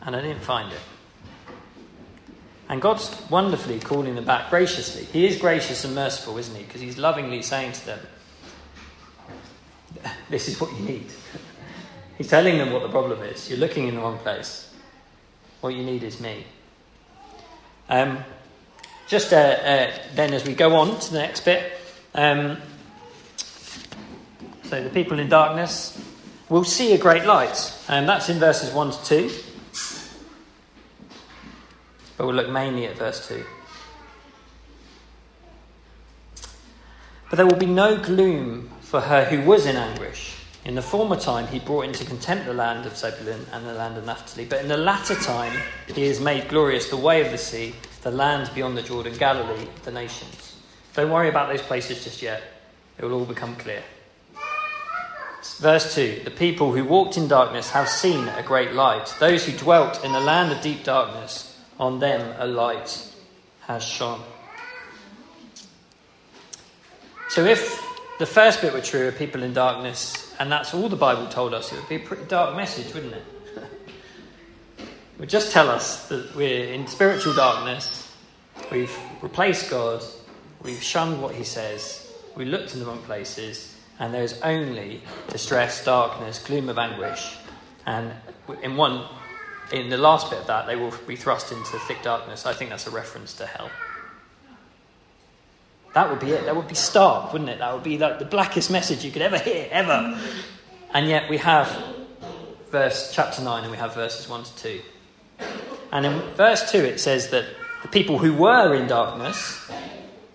and 0.03 0.15
I 0.15 0.21
didn't 0.21 0.43
find 0.43 0.73
it. 0.73 0.81
And 2.69 2.81
God's 2.81 3.15
wonderfully 3.31 3.79
calling 3.79 4.15
them 4.15 4.25
back 4.25 4.49
graciously. 4.51 5.05
He 5.05 5.27
is 5.27 5.39
gracious 5.39 5.85
and 5.85 5.95
merciful, 5.95 6.39
isn't 6.39 6.57
he? 6.57 6.63
Because 6.63 6.81
he's 6.81 6.97
lovingly 6.97 7.43
saying 7.43 7.73
to 7.73 7.87
them, 7.87 7.99
This 10.31 10.49
is 10.49 10.61
what 10.61 10.73
you 10.73 10.85
need. 10.85 11.07
He's 12.19 12.29
telling 12.29 12.59
them 12.59 12.73
what 12.73 12.83
the 12.83 12.89
problem 12.89 13.23
is. 13.23 13.51
You're 13.51 13.59
looking 13.59 13.89
in 13.89 13.97
the 13.97 14.01
wrong 14.01 14.19
place. 14.19 14.73
What 15.61 15.75
you 15.75 15.83
need 15.83 16.05
is 16.05 16.21
me. 16.21 16.45
Um, 17.89 18.19
just 19.09 19.33
uh, 19.33 19.37
uh, 19.37 19.91
then, 20.15 20.33
as 20.33 20.45
we 20.45 20.55
go 20.55 20.77
on 20.77 20.99
to 21.01 21.13
the 21.13 21.19
next 21.19 21.45
bit, 21.45 21.73
um, 22.15 22.57
so 24.63 24.83
the 24.83 24.91
people 24.91 25.19
in 25.19 25.29
darkness 25.29 26.01
will 26.49 26.65
see 26.65 26.95
a 26.95 26.99
great 26.99 27.25
light, 27.25 27.77
and 27.89 28.09
that's 28.09 28.29
in 28.29 28.39
verses 28.39 28.73
1 28.73 28.93
to 28.93 29.05
2. 29.05 29.31
But 32.17 32.27
we'll 32.27 32.37
look 32.37 32.51
mainly 32.51 32.87
at 32.87 32.97
verse 32.97 33.27
2. 33.29 33.45
But 37.31 37.37
there 37.37 37.47
will 37.47 37.57
be 37.57 37.67
no 37.67 37.97
gloom 37.97 38.71
for 38.81 39.01
her 39.01 39.25
who 39.25 39.43
was 39.43 39.67
in 39.67 39.77
anguish. 39.77 40.37
In 40.65 40.77
the 40.77 40.83
former 40.83 41.17
time, 41.17 41.47
he 41.49 41.59
brought 41.59 41.85
into 41.85 42.05
contempt 42.05 42.47
the 42.47 42.55
land 42.55 42.87
of 42.87 42.97
Zebulun 42.97 43.45
and 43.53 43.67
the 43.67 43.75
land 43.75 43.99
of 43.99 44.07
Naphtali. 44.07 44.47
But 44.47 44.63
in 44.63 44.69
the 44.69 44.77
latter 44.77 45.15
time, 45.17 45.53
he 45.95 46.07
has 46.07 46.21
made 46.21 46.49
glorious 46.49 46.89
the 46.89 46.97
way 46.97 47.21
of 47.21 47.31
the 47.31 47.39
sea, 47.39 47.75
the 48.03 48.11
land 48.11 48.51
beyond 48.55 48.79
the 48.79 48.83
Jordan, 48.83 49.15
Galilee, 49.17 49.67
the 49.83 49.91
nations. 49.91 50.57
Don't 50.95 51.11
worry 51.11 51.29
about 51.29 51.49
those 51.49 51.61
places 51.61 52.05
just 52.05 52.23
yet. 52.23 52.43
It 52.99 53.05
will 53.05 53.15
all 53.15 53.25
become 53.25 53.57
clear. 53.57 53.83
Verse 55.59 55.95
2 55.95 56.23
The 56.25 56.31
people 56.31 56.73
who 56.73 56.85
walked 56.85 57.17
in 57.17 57.29
darkness 57.29 57.71
have 57.71 57.89
seen 57.89 58.29
a 58.29 58.43
great 58.43 58.73
light. 58.73 59.15
Those 59.19 59.45
who 59.45 59.59
dwelt 59.59 60.05
in 60.05 60.13
the 60.13 60.21
land 60.21 60.53
of 60.53 60.63
deep 60.63 60.85
darkness, 60.85 61.54
on 61.79 61.99
them 61.99 62.35
a 62.39 62.47
light 62.47 63.11
has 63.67 63.83
shone. 63.83 64.21
So 67.29 67.45
if 67.45 67.83
the 68.19 68.27
first 68.27 68.61
bit 68.61 68.73
were 68.73 68.81
true 68.81 69.09
of 69.09 69.17
people 69.17 69.43
in 69.43 69.53
darkness, 69.53 70.35
and 70.39 70.51
that's 70.53 70.73
all 70.73 70.89
the 70.89 70.97
Bible 70.97 71.27
told 71.27 71.53
us, 71.53 71.73
it 71.73 71.77
would 71.77 71.89
be 71.89 71.97
a 71.97 72.01
pretty 72.01 72.25
dark 72.25 72.57
message, 72.57 72.95
wouldn't 72.95 73.15
it? 73.15 73.25
it 74.79 74.87
would 75.19 75.29
just 75.29 75.53
tell 75.53 75.69
us 75.69 76.09
that 76.09 76.35
we're 76.37 76.73
in 76.73 76.87
spiritual 76.87 77.35
darkness, 77.35 78.13
we've 78.71 78.97
replaced 79.21 79.71
God, 79.71 80.05
we've 80.63 80.83
shunned 80.83 81.21
what 81.21 81.35
He 81.35 81.45
says, 81.45 82.13
we 82.37 82.45
looked 82.45 82.75
in 82.75 82.81
the 82.81 82.87
wrong 82.87 83.03
places, 83.03 83.77
and 83.99 84.13
there's 84.13 84.41
only 84.43 85.03
distress, 85.29 85.85
darkness, 85.85 86.43
gloom 86.43 86.69
of 86.69 86.79
anguish. 86.79 87.37
And 87.87 88.13
in 88.63 88.77
one, 88.77 89.07
in 89.73 89.89
the 89.89 89.99
last 89.99 90.31
bit 90.31 90.41
of 90.41 90.47
that, 90.47 90.67
they 90.67 90.77
will 90.77 90.93
be 91.07 91.17
thrust 91.17 91.53
into 91.53 91.79
thick 91.81 92.03
darkness. 92.03 92.47
I 92.47 92.53
think 92.53 92.71
that's 92.71 92.87
a 92.87 92.91
reference 92.91 93.35
to 93.35 93.47
hell. 93.47 93.71
That 95.95 96.11
would 96.11 96.21
be 96.21 96.33
it. 96.33 96.45
That 96.45 96.57
would 96.57 96.69
be 96.69 96.75
stark, 96.75 97.33
wouldn't 97.33 97.51
it? 97.51 97.61
That 97.61 97.73
would 97.73 97.85
be 97.85 97.99
like 97.99 98.19
the 98.19 98.25
blackest 98.25 98.71
message 98.71 99.05
you 99.05 99.13
could 99.13 99.23
ever 99.23 99.39
hear, 99.39 99.69
ever. 99.71 100.19
And 100.93 101.09
yet 101.09 101.31
we 101.31 101.39
have 101.39 101.69
verse 102.71 103.13
chapter 103.15 103.43
9 103.43 103.63
and 103.63 103.71
we 103.71 103.79
have 103.79 103.95
verses 103.95 104.29
1 104.29 104.45
to 104.45 104.57
2. 104.57 104.81
And 105.93 106.07
in 106.07 106.21
verse 106.35 106.71
2 106.73 106.79
it 106.79 106.99
says 106.99 107.31
that 107.31 107.47
the 107.83 107.89
people 107.89 108.19
who 108.19 108.35
were 108.35 108.75
in 108.75 108.89
darkness 108.89 109.71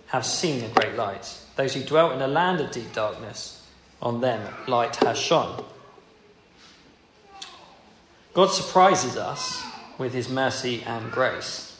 have 0.06 0.24
seen 0.24 0.64
a 0.64 0.68
great 0.68 0.96
light. 0.96 1.38
Those 1.56 1.74
who 1.74 1.82
dwelt 1.82 2.14
in 2.14 2.22
a 2.22 2.28
land 2.28 2.60
of 2.60 2.70
deep 2.70 2.92
darkness, 2.94 3.66
on 4.00 4.22
them 4.22 4.54
light 4.66 4.96
has 4.96 5.18
shone. 5.18 5.62
God 8.32 8.50
surprises 8.50 9.16
us 9.16 9.62
with 9.98 10.14
his 10.14 10.28
mercy 10.28 10.82
and 10.84 11.10
grace. 11.10 11.78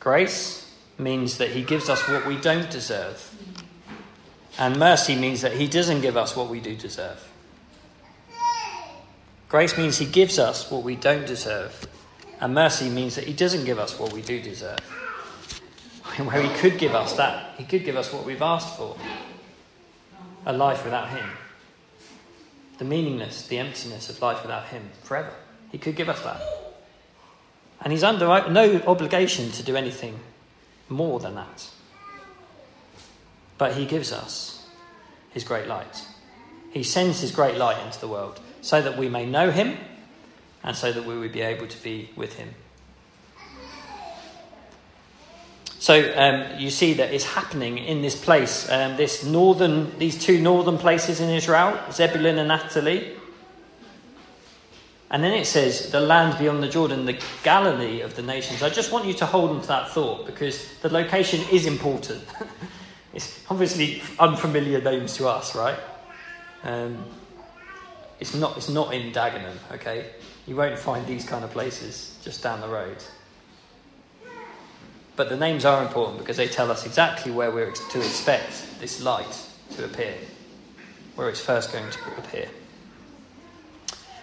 Grace 0.00 0.72
means 0.98 1.38
that 1.38 1.50
he 1.50 1.62
gives 1.62 1.88
us 1.88 2.06
what 2.08 2.26
we 2.26 2.36
don't 2.36 2.70
deserve. 2.70 3.34
And 4.58 4.78
mercy 4.78 5.16
means 5.16 5.42
that 5.42 5.52
he 5.52 5.66
doesn't 5.66 6.00
give 6.00 6.16
us 6.16 6.36
what 6.36 6.48
we 6.48 6.60
do 6.60 6.76
deserve. 6.76 7.24
Grace 9.48 9.78
means 9.78 9.96
he 9.96 10.06
gives 10.06 10.38
us 10.38 10.70
what 10.70 10.82
we 10.82 10.94
don't 10.94 11.26
deserve. 11.26 11.86
And 12.40 12.54
mercy 12.54 12.90
means 12.90 13.14
that 13.14 13.24
he 13.24 13.32
doesn't 13.32 13.64
give 13.64 13.78
us 13.78 13.98
what 13.98 14.12
we 14.12 14.20
do 14.20 14.42
deserve. 14.42 14.80
Where 16.18 16.42
he 16.42 16.48
could 16.58 16.78
give 16.78 16.94
us 16.94 17.14
that, 17.14 17.54
he 17.56 17.64
could 17.64 17.84
give 17.84 17.96
us 17.96 18.12
what 18.12 18.24
we've 18.24 18.42
asked 18.42 18.76
for 18.76 18.96
a 20.46 20.52
life 20.52 20.84
without 20.84 21.10
him. 21.10 21.28
The 22.78 22.84
meaningless, 22.84 23.46
the 23.46 23.58
emptiness 23.58 24.08
of 24.08 24.20
life 24.22 24.42
without 24.42 24.66
him 24.66 24.90
forever. 25.02 25.32
He 25.70 25.78
could 25.78 25.96
give 25.96 26.08
us 26.08 26.22
that. 26.22 26.40
And 27.80 27.92
he's 27.92 28.02
under 28.02 28.26
no 28.50 28.82
obligation 28.86 29.50
to 29.52 29.62
do 29.62 29.76
anything 29.76 30.18
more 30.88 31.20
than 31.20 31.34
that. 31.36 31.68
But 33.56 33.74
he 33.74 33.86
gives 33.86 34.12
us 34.12 34.66
his 35.30 35.44
great 35.44 35.66
light. 35.66 36.06
He 36.72 36.82
sends 36.82 37.20
his 37.20 37.30
great 37.30 37.56
light 37.56 37.84
into 37.84 38.00
the 38.00 38.08
world 38.08 38.40
so 38.60 38.82
that 38.82 38.98
we 38.98 39.08
may 39.08 39.26
know 39.26 39.50
him 39.50 39.76
and 40.64 40.76
so 40.76 40.92
that 40.92 41.04
we 41.04 41.18
would 41.18 41.32
be 41.32 41.40
able 41.40 41.66
to 41.66 41.82
be 41.82 42.10
with 42.16 42.34
him. 42.34 42.54
So 45.78 46.12
um, 46.16 46.58
you 46.58 46.70
see 46.70 46.94
that 46.94 47.14
it's 47.14 47.24
happening 47.24 47.78
in 47.78 48.02
this 48.02 48.20
place, 48.20 48.68
um, 48.70 48.96
this 48.96 49.24
northern, 49.24 49.96
these 49.98 50.18
two 50.18 50.40
northern 50.40 50.76
places 50.76 51.20
in 51.20 51.30
Israel, 51.30 51.78
Zebulun 51.92 52.38
and 52.38 52.48
Naphtali. 52.48 53.16
And 55.10 55.24
then 55.24 55.32
it 55.32 55.46
says, 55.46 55.90
the 55.90 56.00
land 56.00 56.38
beyond 56.38 56.62
the 56.62 56.68
Jordan, 56.68 57.06
the 57.06 57.18
Galilee 57.42 58.02
of 58.02 58.14
the 58.14 58.22
nations. 58.22 58.62
I 58.62 58.68
just 58.68 58.92
want 58.92 59.06
you 59.06 59.14
to 59.14 59.26
hold 59.26 59.50
on 59.50 59.62
to 59.62 59.68
that 59.68 59.90
thought 59.90 60.26
because 60.26 60.76
the 60.78 60.90
location 60.90 61.40
is 61.50 61.64
important. 61.64 62.22
it's 63.14 63.42
obviously 63.48 64.02
unfamiliar 64.18 64.82
names 64.82 65.16
to 65.16 65.26
us, 65.26 65.54
right? 65.54 65.78
Um, 66.62 67.04
it's, 68.20 68.34
not, 68.34 68.58
it's 68.58 68.68
not 68.68 68.92
in 68.92 69.10
Dagenham, 69.12 69.56
okay? 69.72 70.10
You 70.46 70.56
won't 70.56 70.78
find 70.78 71.06
these 71.06 71.24
kind 71.24 71.42
of 71.42 71.52
places 71.52 72.18
just 72.22 72.42
down 72.42 72.60
the 72.60 72.68
road. 72.68 73.02
But 75.16 75.30
the 75.30 75.36
names 75.36 75.64
are 75.64 75.82
important 75.82 76.18
because 76.18 76.36
they 76.36 76.48
tell 76.48 76.70
us 76.70 76.84
exactly 76.84 77.32
where 77.32 77.50
we're 77.50 77.72
to 77.72 77.98
expect 77.98 78.78
this 78.78 79.02
light 79.02 79.46
to 79.70 79.86
appear, 79.86 80.14
where 81.16 81.30
it's 81.30 81.40
first 81.40 81.72
going 81.72 81.90
to 81.90 81.98
appear. 82.18 82.48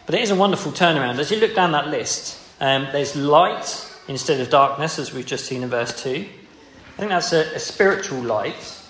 But 0.05 0.15
it 0.15 0.21
is 0.21 0.31
a 0.31 0.35
wonderful 0.35 0.71
turnaround. 0.71 1.17
As 1.17 1.31
you 1.31 1.39
look 1.39 1.55
down 1.55 1.71
that 1.71 1.87
list, 1.87 2.39
um, 2.59 2.87
there's 2.91 3.15
light 3.15 3.91
instead 4.07 4.39
of 4.39 4.49
darkness, 4.49 4.99
as 4.99 5.13
we've 5.13 5.25
just 5.25 5.45
seen 5.45 5.63
in 5.63 5.69
verse 5.69 6.01
2. 6.03 6.09
I 6.09 6.97
think 6.97 7.09
that's 7.09 7.33
a, 7.33 7.55
a 7.55 7.59
spiritual 7.59 8.21
light. 8.21 8.81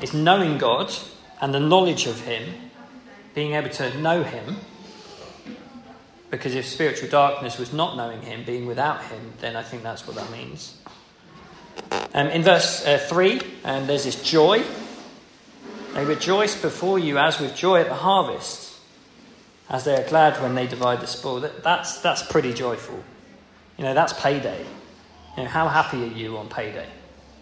It's 0.00 0.12
knowing 0.12 0.58
God 0.58 0.92
and 1.40 1.54
the 1.54 1.60
knowledge 1.60 2.06
of 2.06 2.20
Him, 2.20 2.52
being 3.34 3.54
able 3.54 3.70
to 3.70 3.98
know 3.98 4.22
Him. 4.22 4.56
Because 6.30 6.54
if 6.54 6.66
spiritual 6.66 7.08
darkness 7.08 7.58
was 7.58 7.72
not 7.72 7.96
knowing 7.96 8.22
Him, 8.22 8.44
being 8.44 8.66
without 8.66 9.02
Him, 9.04 9.32
then 9.40 9.56
I 9.56 9.62
think 9.62 9.82
that's 9.82 10.06
what 10.06 10.16
that 10.16 10.30
means. 10.30 10.76
Um, 12.14 12.28
in 12.28 12.42
verse 12.42 12.86
uh, 12.86 12.98
3, 12.98 13.40
um, 13.64 13.86
there's 13.86 14.04
this 14.04 14.22
joy. 14.22 14.62
They 15.94 16.04
rejoice 16.04 16.60
before 16.60 16.98
you 16.98 17.18
as 17.18 17.40
with 17.40 17.56
joy 17.56 17.80
at 17.80 17.88
the 17.88 17.94
harvest, 17.94 18.61
as 19.72 19.84
they 19.84 19.96
are 19.96 20.06
glad 20.08 20.40
when 20.42 20.54
they 20.54 20.66
divide 20.66 21.00
the 21.00 21.06
spoil. 21.06 21.40
That, 21.40 21.64
that's, 21.64 22.00
that's 22.00 22.22
pretty 22.22 22.52
joyful. 22.52 23.02
You 23.78 23.84
know, 23.84 23.94
that's 23.94 24.12
payday. 24.12 24.64
You 25.36 25.42
know, 25.42 25.48
how 25.48 25.66
happy 25.66 26.02
are 26.04 26.12
you 26.12 26.36
on 26.36 26.48
payday? 26.48 26.86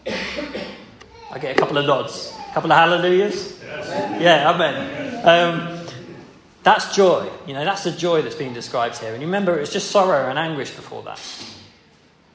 I 0.06 1.38
get 1.40 1.56
a 1.56 1.58
couple 1.58 1.76
of 1.76 1.86
nods, 1.86 2.32
a 2.50 2.54
couple 2.54 2.72
of 2.72 2.78
hallelujahs. 2.78 3.60
Yes. 3.62 4.22
Yeah, 4.22 4.50
amen. 4.50 5.26
Um, 5.28 5.86
that's 6.62 6.94
joy. 6.94 7.28
You 7.46 7.54
know, 7.54 7.64
that's 7.64 7.84
the 7.84 7.90
joy 7.90 8.22
that's 8.22 8.36
being 8.36 8.54
described 8.54 8.98
here. 8.98 9.12
And 9.12 9.20
you 9.20 9.26
remember, 9.26 9.56
it 9.56 9.60
was 9.60 9.72
just 9.72 9.90
sorrow 9.90 10.28
and 10.28 10.38
anguish 10.38 10.70
before 10.70 11.02
that. 11.02 11.20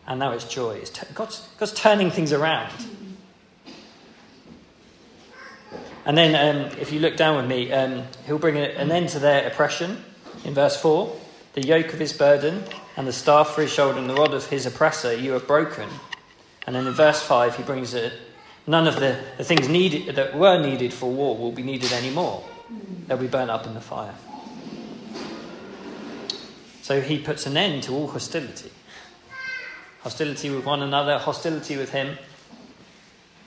And 0.08 0.20
now 0.20 0.34
it's 0.34 0.46
joy. 0.46 0.76
It's 0.76 0.90
t- 0.90 1.08
God's, 1.14 1.48
God's 1.58 1.74
turning 1.74 2.12
things 2.12 2.34
around. 2.34 2.72
And 6.06 6.16
then, 6.16 6.36
um, 6.36 6.72
if 6.80 6.92
you 6.92 7.00
look 7.00 7.18
down 7.18 7.36
with 7.36 7.48
me, 7.48 7.72
um, 7.72 8.04
he'll 8.28 8.38
bring 8.38 8.58
an 8.58 8.92
end 8.92 9.10
to 9.10 9.20
their 9.20 9.48
oppression 9.48 10.04
in 10.44 10.54
verse 10.54 10.80
4. 10.80 11.16
The 11.54 11.66
yoke 11.66 11.94
of 11.94 12.00
his 12.00 12.14
burden 12.14 12.64
and 12.96 13.08
the 13.08 13.14
staff 13.14 13.56
for 13.56 13.62
his 13.62 13.74
shoulder 13.74 13.98
and 13.98 14.10
the 14.10 14.14
rod 14.14 14.34
of 14.34 14.46
his 14.48 14.68
oppressor 14.68 15.16
you 15.16 15.32
have 15.32 15.48
broken. 15.48 15.90
And 16.68 16.76
then 16.76 16.86
in 16.86 16.94
verse 16.94 17.22
5, 17.22 17.58
he 17.58 17.64
brings 17.64 17.94
it. 17.94 18.14
none 18.68 18.88
of 18.88 19.00
the, 19.00 19.20
the 19.38 19.44
things 19.44 19.68
needed 19.68 20.16
that 20.16 20.38
were 20.38 20.62
needed 20.62 20.94
for 20.94 21.12
war 21.12 21.36
will 21.38 21.52
be 21.52 21.64
needed 21.64 21.92
anymore. 21.92 22.44
They'll 23.08 23.18
be 23.18 23.28
burnt 23.28 23.50
up 23.50 23.66
in 23.66 23.74
the 23.74 23.82
fire. 23.82 24.14
So 26.84 27.02
he 27.02 27.18
puts 27.18 27.48
an 27.48 27.58
end 27.58 27.84
to 27.84 27.94
all 27.94 28.08
hostility. 28.08 28.72
Hostility 30.02 30.52
with 30.52 30.66
one 30.66 30.84
another, 30.84 31.18
hostility 31.18 31.78
with 31.78 31.92
him. 31.92 32.16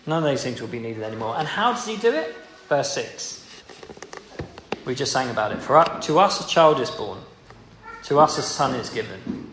None 0.06 0.24
of 0.24 0.28
those 0.28 0.42
things 0.42 0.60
will 0.60 0.68
be 0.68 0.80
needed 0.80 1.04
anymore. 1.04 1.36
And 1.38 1.46
how 1.46 1.72
does 1.72 1.86
he 1.86 1.96
do 1.96 2.12
it? 2.12 2.34
Verse 2.68 2.92
6. 2.92 3.62
We 4.84 4.94
just 4.94 5.12
sang 5.12 5.30
about 5.30 5.52
it. 5.52 5.60
For 5.60 5.82
to 6.02 6.18
us 6.18 6.44
a 6.44 6.48
child 6.48 6.80
is 6.80 6.90
born, 6.90 7.18
to 8.04 8.18
us 8.18 8.38
a 8.38 8.42
son 8.42 8.74
is 8.74 8.90
given. 8.90 9.48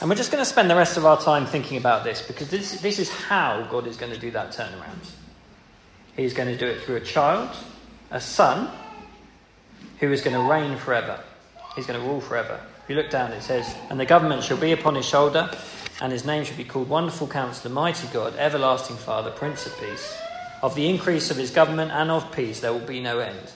And 0.00 0.08
we're 0.08 0.16
just 0.16 0.32
going 0.32 0.42
to 0.42 0.48
spend 0.48 0.70
the 0.70 0.76
rest 0.76 0.96
of 0.96 1.04
our 1.04 1.20
time 1.20 1.44
thinking 1.44 1.76
about 1.76 2.04
this 2.04 2.22
because 2.22 2.48
this, 2.48 2.80
this 2.80 2.98
is 2.98 3.10
how 3.10 3.66
God 3.70 3.86
is 3.86 3.98
going 3.98 4.12
to 4.12 4.18
do 4.18 4.30
that 4.30 4.50
turnaround. 4.52 5.10
He's 6.16 6.32
going 6.32 6.48
to 6.48 6.56
do 6.56 6.66
it 6.66 6.80
through 6.82 6.96
a 6.96 7.00
child, 7.00 7.50
a 8.10 8.20
son, 8.20 8.70
who 9.98 10.10
is 10.10 10.22
going 10.22 10.34
to 10.34 10.50
reign 10.50 10.78
forever. 10.78 11.20
He's 11.76 11.86
going 11.86 12.00
to 12.00 12.06
rule 12.06 12.22
forever. 12.22 12.60
If 12.82 12.90
you 12.90 12.96
look 12.96 13.10
down, 13.10 13.32
it 13.32 13.42
says, 13.42 13.74
And 13.90 14.00
the 14.00 14.06
government 14.06 14.42
shall 14.42 14.56
be 14.56 14.72
upon 14.72 14.94
his 14.94 15.04
shoulder, 15.04 15.50
and 16.00 16.10
his 16.10 16.24
name 16.24 16.44
shall 16.44 16.56
be 16.56 16.64
called 16.64 16.88
Wonderful 16.88 17.28
Counselor, 17.28 17.74
Mighty 17.74 18.08
God, 18.08 18.34
Everlasting 18.36 18.96
Father, 18.96 19.30
Prince 19.30 19.66
of 19.66 19.78
Peace. 19.78 20.18
Of 20.62 20.74
the 20.74 20.88
increase 20.88 21.30
of 21.30 21.36
his 21.36 21.50
government 21.50 21.90
and 21.90 22.10
of 22.10 22.32
peace 22.32 22.60
there 22.60 22.72
will 22.72 22.80
be 22.80 23.00
no 23.00 23.18
end. 23.18 23.52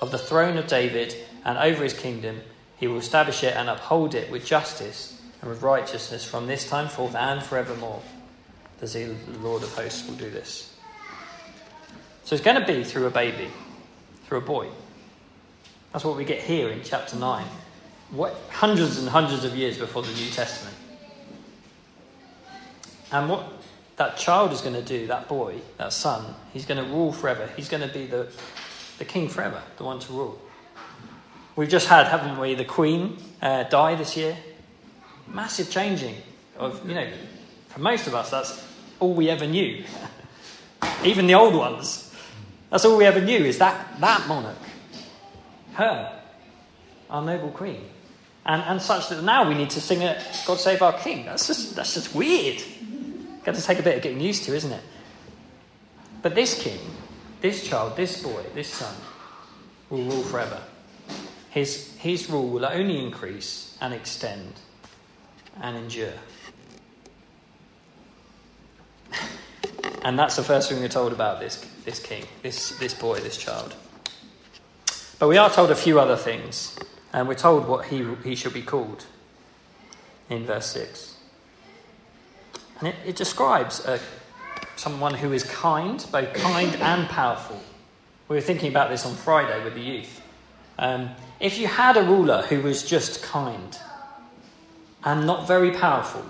Of 0.00 0.10
the 0.10 0.18
throne 0.18 0.56
of 0.58 0.66
David 0.66 1.14
and 1.44 1.56
over 1.58 1.82
his 1.82 1.94
kingdom, 1.94 2.40
he 2.76 2.86
will 2.86 2.98
establish 2.98 3.42
it 3.42 3.56
and 3.56 3.68
uphold 3.68 4.14
it 4.14 4.30
with 4.30 4.44
justice 4.44 5.20
and 5.40 5.50
with 5.50 5.62
righteousness 5.62 6.24
from 6.24 6.46
this 6.46 6.68
time 6.68 6.88
forth 6.88 7.14
and 7.14 7.42
forevermore. 7.42 8.02
The 8.80 9.16
Lord 9.40 9.62
of 9.62 9.74
hosts 9.74 10.06
will 10.08 10.16
do 10.16 10.30
this. 10.30 10.74
So 12.24 12.34
it's 12.34 12.44
going 12.44 12.60
to 12.60 12.66
be 12.66 12.84
through 12.84 13.06
a 13.06 13.10
baby, 13.10 13.48
through 14.24 14.38
a 14.38 14.42
boy. 14.42 14.68
That's 15.92 16.04
what 16.04 16.16
we 16.16 16.24
get 16.24 16.40
here 16.40 16.68
in 16.68 16.82
chapter 16.84 17.16
9. 17.16 17.44
What, 18.10 18.36
hundreds 18.50 18.98
and 18.98 19.08
hundreds 19.08 19.44
of 19.44 19.56
years 19.56 19.78
before 19.78 20.02
the 20.02 20.12
New 20.12 20.30
Testament. 20.30 20.76
And 23.10 23.28
what 23.28 23.57
that 23.98 24.16
child 24.16 24.52
is 24.52 24.60
going 24.60 24.74
to 24.74 24.82
do, 24.82 25.08
that 25.08 25.28
boy, 25.28 25.56
that 25.76 25.92
son, 25.92 26.34
he's 26.52 26.64
going 26.64 26.82
to 26.82 26.90
rule 26.90 27.12
forever. 27.12 27.48
He's 27.56 27.68
going 27.68 27.86
to 27.86 27.92
be 27.92 28.06
the, 28.06 28.28
the 28.98 29.04
king 29.04 29.28
forever, 29.28 29.60
the 29.76 29.84
one 29.84 29.98
to 30.00 30.12
rule. 30.12 30.40
We've 31.56 31.68
just 31.68 31.88
had, 31.88 32.06
haven't 32.06 32.38
we, 32.38 32.54
the 32.54 32.64
Queen 32.64 33.18
uh, 33.42 33.64
die 33.64 33.96
this 33.96 34.16
year? 34.16 34.36
Massive 35.26 35.70
changing 35.70 36.14
of, 36.56 36.88
you 36.88 36.94
know, 36.94 37.08
for 37.68 37.80
most 37.80 38.06
of 38.06 38.14
us, 38.14 38.30
that's 38.30 38.64
all 39.00 39.14
we 39.14 39.28
ever 39.28 39.46
knew. 39.46 39.84
Even 41.04 41.26
the 41.26 41.34
old 41.34 41.54
ones. 41.54 42.14
That's 42.70 42.84
all 42.84 42.96
we 42.96 43.04
ever 43.04 43.20
knew 43.20 43.38
is 43.38 43.58
that, 43.58 44.00
that 44.00 44.28
monarch. 44.28 44.56
Her. 45.74 46.20
Our 47.10 47.24
noble 47.24 47.50
Queen. 47.50 47.84
And, 48.46 48.62
and 48.62 48.80
such 48.80 49.08
that 49.08 49.24
now 49.24 49.48
we 49.48 49.54
need 49.54 49.70
to 49.70 49.80
sing 49.80 50.04
a 50.04 50.22
God 50.46 50.60
Save 50.60 50.82
Our 50.82 50.92
King. 50.92 51.26
That's 51.26 51.48
just, 51.48 51.74
that's 51.74 51.94
just 51.94 52.14
weird. 52.14 52.62
Got 53.48 53.54
to 53.54 53.62
take 53.62 53.78
a 53.78 53.82
bit 53.82 53.96
of 53.96 54.02
getting 54.02 54.20
used 54.20 54.44
to, 54.44 54.54
isn't 54.54 54.72
it? 54.72 54.82
But 56.20 56.34
this 56.34 56.62
king, 56.62 56.78
this 57.40 57.66
child, 57.66 57.96
this 57.96 58.22
boy, 58.22 58.44
this 58.52 58.68
son, 58.68 58.94
will 59.88 60.02
rule 60.02 60.22
forever. 60.22 60.60
His, 61.48 61.96
his 61.96 62.28
rule 62.28 62.50
will 62.50 62.66
only 62.66 63.02
increase 63.02 63.78
and 63.80 63.94
extend 63.94 64.52
and 65.62 65.78
endure. 65.78 66.12
and 70.02 70.18
that's 70.18 70.36
the 70.36 70.42
first 70.42 70.68
thing 70.68 70.80
we're 70.80 70.88
told 70.88 71.14
about 71.14 71.40
this, 71.40 71.66
this 71.86 72.00
king, 72.00 72.26
this, 72.42 72.78
this 72.78 72.92
boy, 72.92 73.18
this 73.20 73.38
child. 73.38 73.74
But 75.18 75.28
we 75.28 75.38
are 75.38 75.48
told 75.48 75.70
a 75.70 75.74
few 75.74 75.98
other 75.98 76.16
things, 76.16 76.78
and 77.14 77.26
we're 77.26 77.32
told 77.32 77.66
what 77.66 77.86
he, 77.86 78.06
he 78.22 78.34
should 78.34 78.52
be 78.52 78.60
called 78.60 79.06
in 80.28 80.44
verse 80.44 80.66
6. 80.66 81.17
And 82.78 82.88
it, 82.88 82.96
it 83.04 83.16
describes 83.16 83.84
uh, 83.84 83.98
someone 84.76 85.14
who 85.14 85.32
is 85.32 85.42
kind, 85.44 86.04
both 86.12 86.32
kind 86.34 86.74
and 86.76 87.08
powerful. 87.08 87.60
We 88.28 88.36
were 88.36 88.42
thinking 88.42 88.68
about 88.68 88.90
this 88.90 89.04
on 89.06 89.14
Friday 89.14 89.62
with 89.64 89.74
the 89.74 89.80
youth. 89.80 90.22
Um, 90.78 91.10
if 91.40 91.58
you 91.58 91.66
had 91.66 91.96
a 91.96 92.02
ruler 92.02 92.42
who 92.42 92.60
was 92.60 92.84
just 92.84 93.22
kind 93.22 93.76
and 95.04 95.26
not 95.26 95.48
very 95.48 95.72
powerful, 95.72 96.24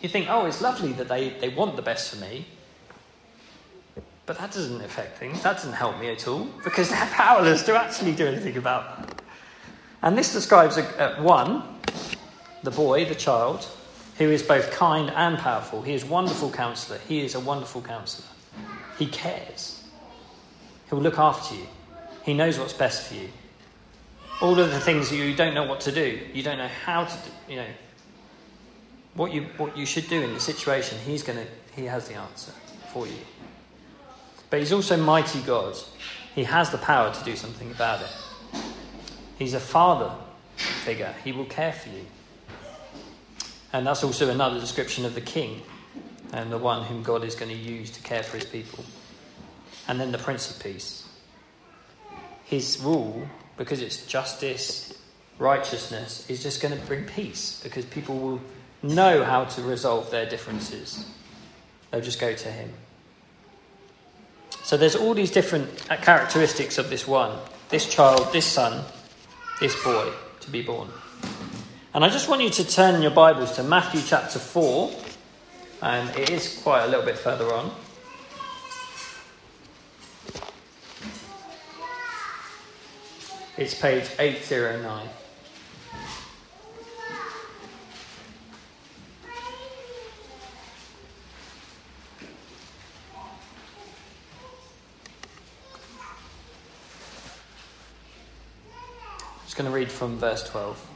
you 0.00 0.08
think, 0.08 0.28
oh, 0.30 0.46
it's 0.46 0.60
lovely 0.60 0.92
that 0.92 1.08
they, 1.08 1.30
they 1.30 1.48
want 1.48 1.76
the 1.76 1.82
best 1.82 2.14
for 2.14 2.20
me, 2.20 2.46
but 4.24 4.38
that 4.38 4.52
doesn't 4.52 4.80
affect 4.80 5.18
things. 5.18 5.42
That 5.42 5.54
doesn't 5.54 5.72
help 5.72 5.98
me 6.00 6.08
at 6.08 6.26
all 6.26 6.48
because 6.64 6.88
they're 6.88 7.06
powerless 7.12 7.62
to 7.64 7.76
actually 7.76 8.12
do 8.12 8.26
anything 8.26 8.56
about 8.56 8.98
that. 8.98 9.22
And 10.02 10.16
this 10.16 10.32
describes 10.32 10.76
a, 10.76 11.16
a, 11.18 11.22
one 11.22 11.62
the 12.66 12.70
boy, 12.72 13.04
the 13.04 13.14
child, 13.14 13.66
who 14.18 14.28
is 14.28 14.42
both 14.42 14.72
kind 14.72 15.08
and 15.10 15.38
powerful. 15.38 15.82
He 15.82 15.94
is 15.94 16.02
a 16.02 16.06
wonderful 16.06 16.50
counselor. 16.50 16.98
He 17.08 17.24
is 17.24 17.36
a 17.36 17.40
wonderful 17.40 17.80
counselor. 17.80 18.26
He 18.98 19.06
cares. 19.06 19.84
He'll 20.90 20.98
look 20.98 21.18
after 21.18 21.54
you. 21.54 21.66
He 22.24 22.34
knows 22.34 22.58
what's 22.58 22.72
best 22.72 23.06
for 23.06 23.14
you. 23.14 23.28
All 24.42 24.58
of 24.58 24.70
the 24.72 24.80
things 24.80 25.12
you 25.12 25.34
don't 25.34 25.54
know 25.54 25.64
what 25.64 25.80
to 25.82 25.92
do, 25.92 26.20
you 26.34 26.42
don't 26.42 26.58
know 26.58 26.68
how 26.84 27.04
to 27.04 27.14
do, 27.14 27.52
you 27.52 27.56
know, 27.56 27.68
what 29.14 29.32
you, 29.32 29.42
what 29.58 29.76
you 29.76 29.86
should 29.86 30.08
do 30.08 30.20
in 30.20 30.34
the 30.34 30.40
situation, 30.40 30.98
he's 31.06 31.22
going 31.22 31.38
to, 31.38 31.46
he 31.80 31.86
has 31.86 32.08
the 32.08 32.14
answer 32.14 32.52
for 32.92 33.06
you. 33.06 33.20
But 34.50 34.58
he's 34.58 34.72
also 34.72 34.96
mighty 34.96 35.40
God. 35.42 35.76
He 36.34 36.44
has 36.44 36.70
the 36.70 36.78
power 36.78 37.14
to 37.14 37.24
do 37.24 37.36
something 37.36 37.70
about 37.70 38.02
it. 38.02 38.60
He's 39.38 39.54
a 39.54 39.60
father 39.60 40.12
figure. 40.56 41.14
He 41.22 41.30
will 41.32 41.46
care 41.46 41.72
for 41.72 41.90
you. 41.90 42.04
And 43.76 43.86
that's 43.86 44.02
also 44.02 44.30
another 44.30 44.58
description 44.58 45.04
of 45.04 45.14
the 45.14 45.20
king 45.20 45.60
and 46.32 46.50
the 46.50 46.56
one 46.56 46.84
whom 46.84 47.02
God 47.02 47.22
is 47.24 47.34
going 47.34 47.50
to 47.50 47.54
use 47.54 47.90
to 47.90 48.00
care 48.00 48.22
for 48.22 48.38
his 48.38 48.46
people. 48.46 48.82
And 49.86 50.00
then 50.00 50.12
the 50.12 50.18
Prince 50.18 50.50
of 50.50 50.62
Peace. 50.62 51.06
His 52.44 52.80
rule, 52.80 53.28
because 53.58 53.82
it's 53.82 54.06
justice, 54.06 54.98
righteousness, 55.38 56.24
is 56.30 56.42
just 56.42 56.62
going 56.62 56.74
to 56.74 56.86
bring 56.86 57.04
peace 57.04 57.60
because 57.62 57.84
people 57.84 58.18
will 58.18 58.40
know 58.82 59.22
how 59.22 59.44
to 59.44 59.60
resolve 59.60 60.10
their 60.10 60.24
differences. 60.24 61.04
They'll 61.90 62.00
just 62.00 62.18
go 62.18 62.32
to 62.32 62.50
him. 62.50 62.72
So 64.62 64.78
there's 64.78 64.96
all 64.96 65.12
these 65.12 65.30
different 65.30 65.86
characteristics 66.00 66.78
of 66.78 66.88
this 66.88 67.06
one 67.06 67.38
this 67.68 67.86
child, 67.86 68.32
this 68.32 68.46
son, 68.46 68.86
this 69.60 69.74
boy 69.84 70.10
to 70.40 70.50
be 70.50 70.62
born. 70.62 70.88
And 71.96 72.04
I 72.04 72.10
just 72.10 72.28
want 72.28 72.42
you 72.42 72.50
to 72.50 72.68
turn 72.68 73.00
your 73.00 73.10
Bibles 73.10 73.52
to 73.52 73.62
Matthew 73.62 74.02
chapter 74.02 74.38
4, 74.38 74.90
and 75.80 76.10
it 76.14 76.28
is 76.28 76.60
quite 76.62 76.84
a 76.84 76.88
little 76.88 77.06
bit 77.06 77.16
further 77.16 77.50
on. 77.54 77.70
It's 83.56 83.72
page 83.72 84.10
809. 84.18 85.08
just 99.46 99.56
going 99.56 99.70
to 99.70 99.74
read 99.74 99.90
from 99.90 100.18
verse 100.18 100.46
12. 100.50 100.95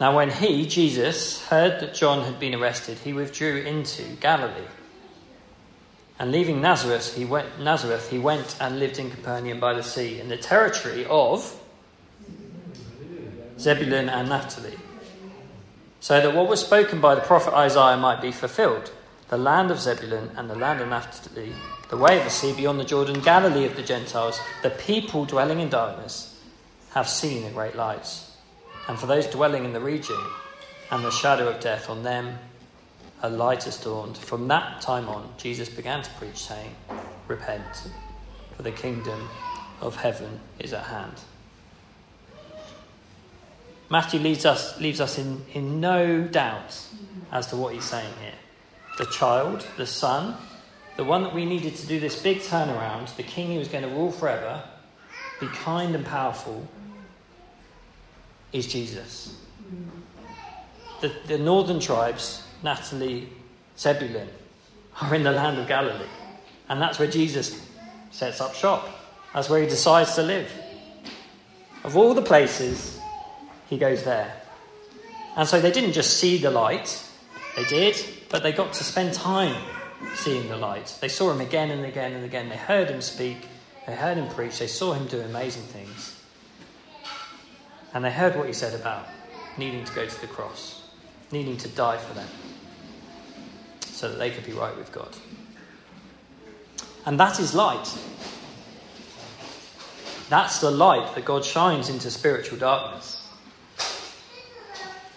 Now, 0.00 0.14
when 0.14 0.30
he, 0.30 0.66
Jesus, 0.66 1.44
heard 1.46 1.80
that 1.80 1.94
John 1.94 2.24
had 2.24 2.38
been 2.38 2.54
arrested, 2.54 2.98
he 2.98 3.12
withdrew 3.12 3.62
into 3.62 4.02
Galilee. 4.20 4.68
And 6.20 6.30
leaving 6.30 6.60
Nazareth, 6.60 7.16
he 7.16 7.24
went, 7.24 7.60
Nazareth, 7.60 8.10
he 8.10 8.18
went 8.18 8.56
and 8.60 8.78
lived 8.78 8.98
in 8.98 9.10
Capernaum 9.10 9.58
by 9.58 9.74
the 9.74 9.82
sea, 9.82 10.20
in 10.20 10.28
the 10.28 10.36
territory 10.36 11.04
of 11.06 11.60
Zebulun 13.58 14.08
and 14.08 14.28
Naphtali, 14.28 14.78
so 16.00 16.20
that 16.20 16.34
what 16.34 16.48
was 16.48 16.60
spoken 16.60 17.00
by 17.00 17.16
the 17.16 17.20
prophet 17.20 17.54
Isaiah 17.54 17.96
might 17.96 18.20
be 18.20 18.30
fulfilled 18.30 18.92
the 19.28 19.36
land 19.36 19.70
of 19.70 19.80
Zebulun 19.80 20.30
and 20.36 20.48
the 20.48 20.54
land 20.54 20.80
of 20.80 20.88
Naphtali, 20.88 21.52
the 21.90 21.96
way 21.96 22.18
of 22.18 22.24
the 22.24 22.30
sea 22.30 22.54
beyond 22.54 22.80
the 22.80 22.84
Jordan, 22.84 23.20
Galilee 23.20 23.66
of 23.66 23.76
the 23.76 23.82
Gentiles, 23.82 24.40
the 24.62 24.70
people 24.70 25.24
dwelling 25.24 25.60
in 25.60 25.68
darkness 25.68 26.40
have 26.94 27.08
seen 27.08 27.44
a 27.44 27.50
great 27.50 27.76
light. 27.76 28.24
And 28.88 28.98
for 28.98 29.06
those 29.06 29.26
dwelling 29.26 29.64
in 29.64 29.72
the 29.72 29.80
region 29.80 30.20
and 30.90 31.04
the 31.04 31.10
shadow 31.10 31.48
of 31.48 31.60
death, 31.60 31.90
on 31.90 32.02
them 32.02 32.38
a 33.22 33.28
light 33.28 33.64
has 33.64 33.76
dawned. 33.76 34.16
From 34.16 34.48
that 34.48 34.80
time 34.80 35.08
on, 35.08 35.32
Jesus 35.36 35.68
began 35.68 36.02
to 36.02 36.10
preach, 36.12 36.38
saying, 36.38 36.74
Repent, 37.26 37.90
for 38.56 38.62
the 38.62 38.72
kingdom 38.72 39.28
of 39.80 39.96
heaven 39.96 40.40
is 40.58 40.72
at 40.72 40.84
hand. 40.84 41.14
Matthew 43.90 44.20
leaves 44.20 44.44
us, 44.44 44.78
leaves 44.80 45.00
us 45.00 45.18
in, 45.18 45.44
in 45.52 45.80
no 45.80 46.22
doubt 46.22 46.78
as 47.32 47.46
to 47.48 47.56
what 47.56 47.74
he's 47.74 47.84
saying 47.84 48.12
here. 48.20 48.34
The 48.98 49.06
child, 49.06 49.66
the 49.76 49.86
son, 49.86 50.36
the 50.96 51.04
one 51.04 51.22
that 51.22 51.34
we 51.34 51.44
needed 51.44 51.76
to 51.76 51.86
do 51.86 51.98
this 51.98 52.20
big 52.22 52.38
turnaround, 52.40 53.14
the 53.16 53.22
king 53.22 53.52
who 53.52 53.58
was 53.58 53.68
going 53.68 53.84
to 53.84 53.90
rule 53.90 54.12
forever, 54.12 54.62
be 55.40 55.46
kind 55.48 55.94
and 55.94 56.04
powerful, 56.04 56.68
is 58.52 58.66
Jesus. 58.66 59.36
The, 61.00 61.12
the 61.26 61.38
northern 61.38 61.80
tribes, 61.80 62.42
Naphtali, 62.62 63.28
Zebulun, 63.78 64.28
are 65.00 65.14
in 65.14 65.22
the 65.22 65.32
land 65.32 65.58
of 65.58 65.68
Galilee. 65.68 66.08
And 66.68 66.80
that's 66.80 66.98
where 66.98 67.08
Jesus 67.08 67.64
sets 68.10 68.40
up 68.40 68.54
shop. 68.54 68.88
That's 69.34 69.48
where 69.48 69.62
he 69.62 69.68
decides 69.68 70.14
to 70.16 70.22
live. 70.22 70.50
Of 71.84 71.96
all 71.96 72.14
the 72.14 72.22
places, 72.22 72.98
he 73.68 73.78
goes 73.78 74.02
there. 74.02 74.34
And 75.36 75.46
so 75.46 75.60
they 75.60 75.70
didn't 75.70 75.92
just 75.92 76.16
see 76.16 76.38
the 76.38 76.50
light, 76.50 77.04
they 77.56 77.64
did, 77.64 77.96
but 78.28 78.42
they 78.42 78.52
got 78.52 78.72
to 78.72 78.84
spend 78.84 79.14
time 79.14 79.54
seeing 80.14 80.48
the 80.48 80.56
light. 80.56 80.96
They 81.00 81.08
saw 81.08 81.30
him 81.30 81.40
again 81.40 81.70
and 81.70 81.84
again 81.84 82.12
and 82.12 82.24
again. 82.24 82.48
They 82.48 82.56
heard 82.56 82.90
him 82.90 83.00
speak, 83.00 83.38
they 83.86 83.94
heard 83.94 84.18
him 84.18 84.28
preach, 84.34 84.58
they 84.58 84.66
saw 84.66 84.94
him 84.94 85.06
do 85.06 85.20
amazing 85.20 85.62
things. 85.62 86.17
And 87.94 88.04
they 88.04 88.10
heard 88.10 88.36
what 88.36 88.46
he 88.46 88.52
said 88.52 88.78
about 88.78 89.06
needing 89.56 89.84
to 89.84 89.92
go 89.94 90.06
to 90.06 90.20
the 90.20 90.26
cross, 90.26 90.82
needing 91.32 91.56
to 91.58 91.68
die 91.68 91.96
for 91.96 92.14
them, 92.14 92.28
so 93.80 94.08
that 94.10 94.18
they 94.18 94.30
could 94.30 94.44
be 94.44 94.52
right 94.52 94.76
with 94.76 94.92
God. 94.92 95.14
And 97.06 97.18
that 97.18 97.40
is 97.40 97.54
light. 97.54 97.96
That's 100.28 100.60
the 100.60 100.70
light 100.70 101.14
that 101.14 101.24
God 101.24 101.44
shines 101.44 101.88
into 101.88 102.10
spiritual 102.10 102.58
darkness. 102.58 103.26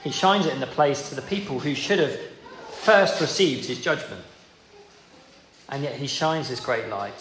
He 0.04 0.12
shines 0.12 0.46
it 0.46 0.54
in 0.54 0.60
the 0.60 0.68
place 0.68 1.10
to 1.10 1.16
the 1.16 1.22
people 1.22 1.60
who 1.60 1.76
should 1.76 2.00
have 2.00 2.18
first 2.70 3.22
received 3.22 3.66
his 3.66 3.82
judgment. 3.82 4.24
And 5.70 5.84
yet 5.84 5.96
he 5.96 6.08
shines 6.08 6.48
his 6.48 6.60
great 6.60 6.88
light 6.88 7.20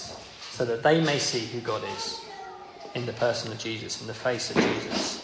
so 0.50 0.64
that 0.64 0.82
they 0.82 1.00
may 1.00 1.18
see 1.18 1.40
who 1.40 1.60
God 1.60 1.82
is 1.96 2.20
in 2.94 3.06
the 3.06 3.12
person 3.12 3.52
of 3.52 3.58
Jesus, 3.58 4.00
in 4.00 4.06
the 4.06 4.14
face 4.14 4.50
of 4.50 4.56
Jesus. 4.56 5.19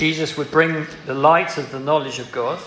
Jesus 0.00 0.38
would 0.38 0.50
bring 0.50 0.86
the 1.04 1.12
light 1.12 1.58
of 1.58 1.70
the 1.70 1.78
knowledge 1.78 2.20
of 2.20 2.32
God, 2.32 2.58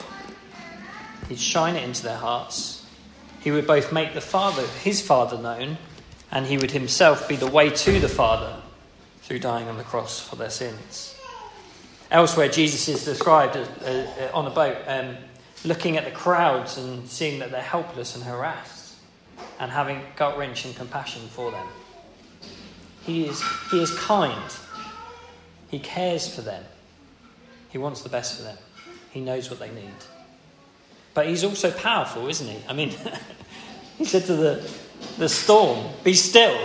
he'd 1.28 1.39
shine 1.39 1.76
it 1.76 1.84
into 1.84 2.04
their 2.04 2.17
hearts. 2.17 2.86
He 3.39 3.50
would 3.50 3.65
both 3.65 3.91
make 3.91 4.13
the 4.13 4.22
Father, 4.22 4.62
his 4.84 5.02
Father, 5.02 5.39
known, 5.39 5.80
and 6.30 6.46
he 6.46 6.60
would 6.60 6.69
himself 6.69 7.28
be 7.28 7.36
the 7.36 7.50
way 7.50 7.72
to 7.72 8.00
the 8.00 8.08
Father 8.08 8.62
through 9.24 9.39
dying 9.39 9.67
on 9.67 9.80
the 9.80 9.84
cross 9.84 10.19
for 10.19 10.36
their 10.36 10.52
sins. 10.52 11.15
Elsewhere, 12.12 12.50
Jesus 12.50 12.88
is 12.88 13.04
described 13.04 13.56
as, 13.56 13.67
uh, 13.82 14.30
on 14.32 14.46
a 14.46 14.52
boat, 14.52 14.78
um, 14.86 15.17
looking 15.65 15.98
at 15.98 16.06
the 16.06 16.12
crowds 16.12 16.78
and 16.78 17.10
seeing 17.10 17.39
that 17.39 17.50
they're 17.50 17.63
helpless 17.63 18.13
and 18.13 18.24
harassed, 18.24 18.93
and 19.60 19.72
having 19.72 20.04
gut 20.17 20.38
wrenching 20.38 20.76
compassion 20.76 21.24
for 21.30 21.50
them. 21.50 21.67
He 23.08 23.26
is, 23.26 23.41
he 23.72 23.82
is 23.82 23.89
kind, 23.98 24.56
he 25.72 25.80
cares 25.80 26.28
for 26.28 26.43
them, 26.43 26.63
he 27.74 27.80
wants 27.80 28.04
the 28.04 28.10
best 28.10 28.38
for 28.38 28.44
them, 28.44 28.58
he 29.10 29.20
knows 29.20 29.50
what 29.50 29.60
they 29.60 29.72
need. 29.72 29.96
But 31.16 31.26
he's 31.26 31.44
also 31.44 31.72
powerful, 31.72 32.28
isn't 32.30 32.48
he? 32.48 32.60
I 32.70 32.74
mean, 32.74 32.94
he 33.98 34.06
said 34.06 34.26
to 34.26 34.36
the, 34.36 34.72
the 35.18 35.28
storm, 35.28 35.92
Be 36.04 36.14
still, 36.14 36.56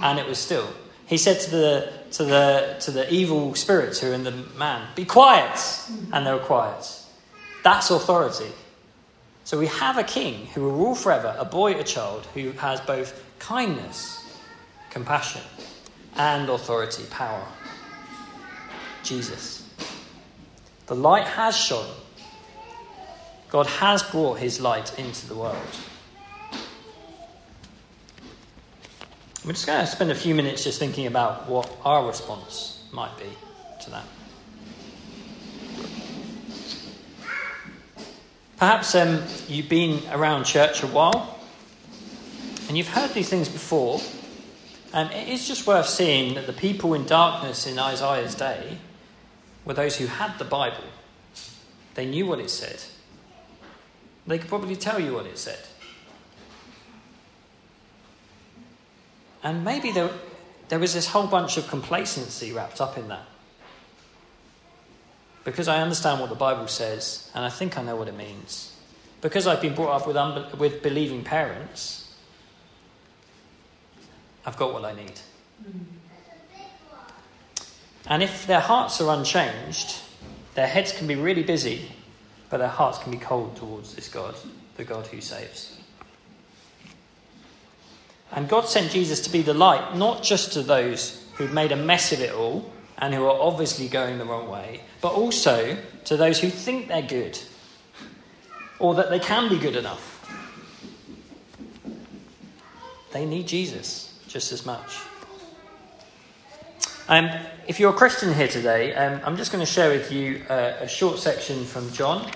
and 0.00 0.20
it 0.20 0.26
was 0.26 0.38
still. 0.38 0.68
He 1.06 1.16
said 1.18 1.40
to 1.40 1.50
the, 1.50 1.92
to, 2.12 2.24
the, 2.24 2.76
to 2.80 2.90
the 2.92 3.12
evil 3.12 3.56
spirits 3.56 3.98
who 3.98 4.12
are 4.12 4.14
in 4.14 4.22
the 4.22 4.30
man, 4.56 4.86
Be 4.94 5.04
quiet, 5.04 5.60
and 6.12 6.24
they 6.24 6.32
were 6.32 6.38
quiet. 6.38 6.86
That's 7.64 7.90
authority. 7.90 8.52
So 9.42 9.58
we 9.58 9.66
have 9.66 9.98
a 9.98 10.04
king 10.04 10.46
who 10.46 10.62
will 10.62 10.76
rule 10.76 10.94
forever, 10.94 11.34
a 11.36 11.44
boy, 11.44 11.72
a 11.74 11.84
child, 11.84 12.24
who 12.34 12.52
has 12.52 12.80
both 12.82 13.20
kindness, 13.40 14.40
compassion, 14.90 15.42
and 16.16 16.48
authority, 16.48 17.02
power. 17.10 17.44
Jesus. 19.02 19.65
The 20.86 20.94
light 20.94 21.26
has 21.26 21.56
shone. 21.56 21.94
God 23.48 23.66
has 23.66 24.02
brought 24.02 24.38
his 24.38 24.60
light 24.60 24.98
into 24.98 25.26
the 25.26 25.34
world. 25.34 25.56
We're 29.44 29.52
just 29.52 29.66
going 29.66 29.80
to 29.80 29.86
spend 29.86 30.10
a 30.10 30.14
few 30.14 30.34
minutes 30.34 30.64
just 30.64 30.78
thinking 30.78 31.06
about 31.06 31.48
what 31.48 31.70
our 31.84 32.06
response 32.06 32.82
might 32.92 33.16
be 33.16 33.30
to 33.82 33.90
that. 33.90 34.04
Perhaps 38.56 38.94
um, 38.94 39.22
you've 39.48 39.68
been 39.68 40.02
around 40.10 40.44
church 40.44 40.82
a 40.82 40.86
while 40.86 41.38
and 42.68 42.76
you've 42.76 42.88
heard 42.88 43.12
these 43.12 43.28
things 43.28 43.48
before, 43.48 44.00
and 44.92 45.12
it 45.12 45.28
is 45.28 45.46
just 45.46 45.66
worth 45.66 45.86
seeing 45.86 46.34
that 46.34 46.46
the 46.46 46.52
people 46.52 46.94
in 46.94 47.04
darkness 47.06 47.66
in 47.66 47.78
Isaiah's 47.78 48.34
day 48.34 48.78
were 49.66 49.74
those 49.74 49.96
who 49.96 50.06
had 50.06 50.38
the 50.38 50.44
Bible. 50.44 50.84
They 51.94 52.06
knew 52.06 52.24
what 52.26 52.38
it 52.38 52.50
said, 52.50 52.80
they 54.26 54.38
could 54.38 54.48
probably 54.48 54.76
tell 54.76 54.98
you 54.98 55.14
what 55.14 55.26
it 55.26 55.38
said. 55.38 55.58
And 59.42 59.64
maybe 59.64 59.92
there, 59.92 60.10
there 60.68 60.78
was 60.78 60.92
this 60.94 61.06
whole 61.06 61.28
bunch 61.28 61.56
of 61.56 61.68
complacency 61.68 62.52
wrapped 62.52 62.80
up 62.80 62.98
in 62.98 63.06
that. 63.08 63.26
Because 65.44 65.68
I 65.68 65.80
understand 65.80 66.20
what 66.20 66.28
the 66.28 66.34
Bible 66.34 66.66
says, 66.66 67.30
and 67.32 67.44
I 67.44 67.50
think 67.50 67.78
I 67.78 67.82
know 67.82 67.94
what 67.94 68.08
it 68.08 68.16
means. 68.16 68.72
Because 69.20 69.46
I've 69.46 69.60
been 69.60 69.76
brought 69.76 70.00
up 70.00 70.06
with, 70.08 70.16
unbe- 70.16 70.58
with 70.58 70.82
believing 70.82 71.22
parents, 71.22 72.12
I've 74.44 74.56
got 74.56 74.72
what 74.72 74.84
I 74.84 74.92
need. 74.92 75.20
Mm. 75.62 75.95
And 78.08 78.22
if 78.22 78.46
their 78.46 78.60
hearts 78.60 79.00
are 79.00 79.16
unchanged, 79.16 79.96
their 80.54 80.66
heads 80.66 80.92
can 80.92 81.06
be 81.06 81.16
really 81.16 81.42
busy, 81.42 81.90
but 82.50 82.58
their 82.58 82.68
hearts 82.68 82.98
can 82.98 83.12
be 83.12 83.18
cold 83.18 83.56
towards 83.56 83.94
this 83.94 84.08
God, 84.08 84.34
the 84.76 84.84
God 84.84 85.06
who 85.08 85.20
saves. 85.20 85.78
And 88.32 88.48
God 88.48 88.66
sent 88.66 88.90
Jesus 88.90 89.20
to 89.22 89.30
be 89.30 89.42
the 89.42 89.54
light, 89.54 89.96
not 89.96 90.22
just 90.22 90.52
to 90.52 90.62
those 90.62 91.24
who've 91.34 91.52
made 91.52 91.72
a 91.72 91.76
mess 91.76 92.12
of 92.12 92.20
it 92.20 92.32
all 92.32 92.70
and 92.98 93.14
who 93.14 93.24
are 93.24 93.40
obviously 93.40 93.88
going 93.88 94.18
the 94.18 94.24
wrong 94.24 94.48
way, 94.48 94.80
but 95.00 95.12
also 95.12 95.76
to 96.04 96.16
those 96.16 96.40
who 96.40 96.48
think 96.48 96.88
they're 96.88 97.02
good 97.02 97.38
or 98.78 98.94
that 98.94 99.10
they 99.10 99.18
can 99.18 99.48
be 99.48 99.58
good 99.58 99.76
enough. 99.76 100.12
They 103.12 103.24
need 103.24 103.46
Jesus 103.46 104.18
just 104.28 104.52
as 104.52 104.66
much. 104.66 104.96
Um, 107.08 107.30
if 107.68 107.78
you're 107.78 107.90
a 107.90 107.96
Christian 107.96 108.34
here 108.34 108.48
today, 108.48 108.92
um, 108.94 109.20
I'm 109.24 109.36
just 109.36 109.52
going 109.52 109.64
to 109.64 109.70
share 109.70 109.90
with 109.90 110.10
you 110.10 110.42
uh, 110.48 110.72
a 110.80 110.88
short 110.88 111.20
section 111.20 111.64
from 111.64 111.92
John. 111.92 112.28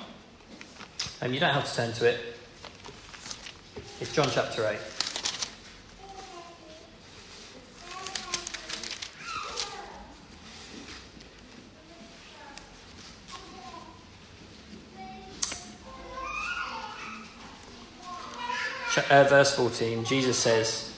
Um, 1.21 1.35
you 1.35 1.41
don't 1.41 1.53
have 1.53 1.69
to 1.69 1.75
turn 1.75 1.93
to 1.95 2.07
it. 2.07 2.21
It's 4.01 4.15
John 4.15 4.29
chapter 4.33 4.65
8. 4.65 4.79
uh, 19.11 19.25
verse 19.25 19.55
14, 19.57 20.05
Jesus 20.05 20.39
says, 20.39 20.90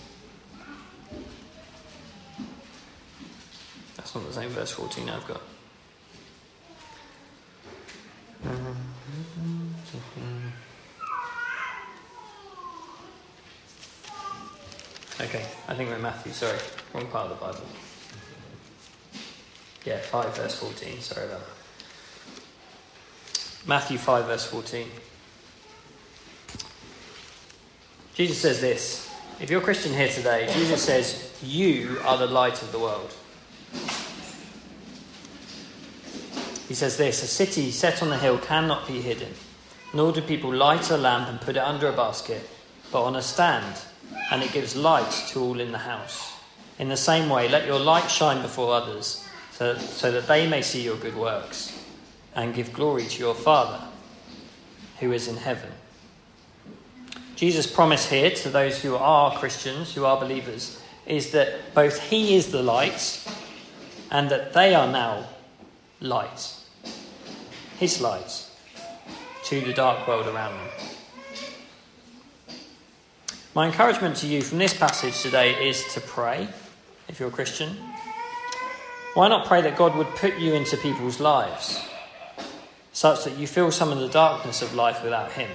It's 4.12 4.22
not 4.22 4.28
the 4.28 4.34
same 4.34 4.50
verse 4.50 4.70
14 4.72 5.08
I've 5.08 5.26
got. 5.26 5.40
Okay, 15.18 15.46
I 15.66 15.74
think 15.74 15.88
we're 15.88 15.96
in 15.96 16.02
Matthew, 16.02 16.32
sorry, 16.32 16.58
wrong 16.92 17.06
part 17.06 17.30
of 17.30 17.38
the 17.38 17.42
Bible. 17.42 17.64
Yeah, 19.86 19.96
5 19.96 20.36
verse 20.36 20.56
14, 20.56 21.00
sorry 21.00 21.24
about 21.28 21.40
that. 21.40 21.46
Matthew 23.66 23.96
5 23.96 24.26
verse 24.26 24.44
14. 24.44 24.88
Jesus 28.12 28.38
says 28.38 28.60
this 28.60 29.10
If 29.40 29.48
you're 29.48 29.62
a 29.62 29.64
Christian 29.64 29.94
here 29.94 30.08
today, 30.08 30.50
Jesus 30.52 30.82
says, 30.82 31.32
You 31.42 31.98
are 32.04 32.18
the 32.18 32.26
light 32.26 32.60
of 32.60 32.72
the 32.72 32.78
world. 32.78 33.14
He 36.72 36.76
says 36.76 36.96
this 36.96 37.22
A 37.22 37.26
city 37.26 37.70
set 37.70 38.02
on 38.02 38.10
a 38.10 38.16
hill 38.16 38.38
cannot 38.38 38.86
be 38.86 39.02
hidden, 39.02 39.34
nor 39.92 40.10
do 40.10 40.22
people 40.22 40.50
light 40.50 40.90
a 40.90 40.96
lamp 40.96 41.28
and 41.28 41.38
put 41.38 41.56
it 41.56 41.62
under 41.62 41.86
a 41.86 41.92
basket, 41.92 42.48
but 42.90 43.02
on 43.02 43.14
a 43.14 43.20
stand, 43.20 43.76
and 44.30 44.42
it 44.42 44.54
gives 44.54 44.74
light 44.74 45.10
to 45.32 45.40
all 45.42 45.60
in 45.60 45.70
the 45.70 45.76
house. 45.76 46.32
In 46.78 46.88
the 46.88 46.96
same 46.96 47.28
way, 47.28 47.46
let 47.46 47.66
your 47.66 47.78
light 47.78 48.10
shine 48.10 48.40
before 48.40 48.72
others, 48.72 49.28
so, 49.50 49.76
so 49.76 50.10
that 50.12 50.26
they 50.26 50.48
may 50.48 50.62
see 50.62 50.80
your 50.80 50.96
good 50.96 51.14
works 51.14 51.78
and 52.34 52.54
give 52.54 52.72
glory 52.72 53.04
to 53.04 53.18
your 53.18 53.34
Father 53.34 53.84
who 55.00 55.12
is 55.12 55.28
in 55.28 55.36
heaven. 55.36 55.72
Jesus' 57.36 57.70
promise 57.70 58.08
here 58.08 58.30
to 58.30 58.48
those 58.48 58.80
who 58.80 58.96
are 58.96 59.36
Christians, 59.36 59.94
who 59.94 60.06
are 60.06 60.18
believers, 60.18 60.80
is 61.04 61.32
that 61.32 61.74
both 61.74 62.00
He 62.00 62.34
is 62.34 62.50
the 62.50 62.62
light 62.62 63.28
and 64.10 64.30
that 64.30 64.54
they 64.54 64.74
are 64.74 64.90
now 64.90 65.26
light. 66.00 66.60
His 67.82 68.00
light 68.00 68.46
to 69.46 69.60
the 69.60 69.72
dark 69.72 70.06
world 70.06 70.28
around 70.28 70.56
them. 70.56 70.68
My 73.56 73.66
encouragement 73.66 74.14
to 74.18 74.28
you 74.28 74.40
from 74.40 74.58
this 74.58 74.72
passage 74.72 75.20
today 75.20 75.68
is 75.68 75.92
to 75.94 76.00
pray, 76.00 76.46
if 77.08 77.18
you're 77.18 77.30
a 77.30 77.32
Christian. 77.32 77.76
Why 79.14 79.26
not 79.26 79.48
pray 79.48 79.62
that 79.62 79.76
God 79.76 79.96
would 79.96 80.06
put 80.14 80.38
you 80.38 80.54
into 80.54 80.76
people's 80.76 81.18
lives 81.18 81.84
such 82.92 83.24
that 83.24 83.36
you 83.36 83.48
feel 83.48 83.72
some 83.72 83.90
of 83.90 83.98
the 83.98 84.08
darkness 84.08 84.62
of 84.62 84.76
life 84.76 85.02
without 85.02 85.32
Him? 85.32 85.50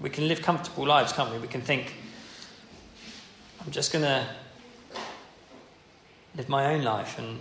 We 0.00 0.08
can 0.08 0.28
live 0.28 0.40
comfortable 0.40 0.86
lives, 0.86 1.12
can't 1.14 1.32
we? 1.32 1.38
We 1.38 1.48
can 1.48 1.62
think, 1.62 1.94
I'm 3.60 3.72
just 3.72 3.92
going 3.92 4.04
to 4.04 4.24
live 6.36 6.48
my 6.48 6.72
own 6.74 6.84
life 6.84 7.18
and 7.18 7.40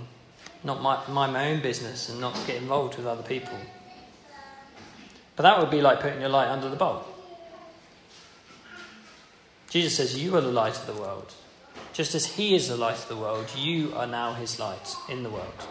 not 0.65 0.81
mind 0.81 1.07
my, 1.13 1.27
my 1.27 1.51
own 1.51 1.61
business 1.61 2.09
and 2.09 2.19
not 2.19 2.37
get 2.47 2.57
involved 2.57 2.97
with 2.97 3.05
other 3.05 3.23
people. 3.23 3.57
But 5.35 5.43
that 5.43 5.59
would 5.59 5.69
be 5.69 5.81
like 5.81 6.01
putting 6.01 6.19
your 6.19 6.29
light 6.29 6.47
under 6.47 6.69
the 6.69 6.75
bowl. 6.75 7.05
Jesus 9.69 9.95
says, 9.95 10.21
You 10.21 10.35
are 10.35 10.41
the 10.41 10.51
light 10.51 10.75
of 10.77 10.87
the 10.87 10.99
world. 10.99 11.33
Just 11.93 12.15
as 12.15 12.25
He 12.25 12.55
is 12.55 12.67
the 12.67 12.77
light 12.77 12.97
of 12.97 13.07
the 13.07 13.15
world, 13.15 13.51
you 13.55 13.93
are 13.95 14.07
now 14.07 14.33
His 14.33 14.59
light 14.59 14.95
in 15.07 15.23
the 15.23 15.29
world. 15.29 15.67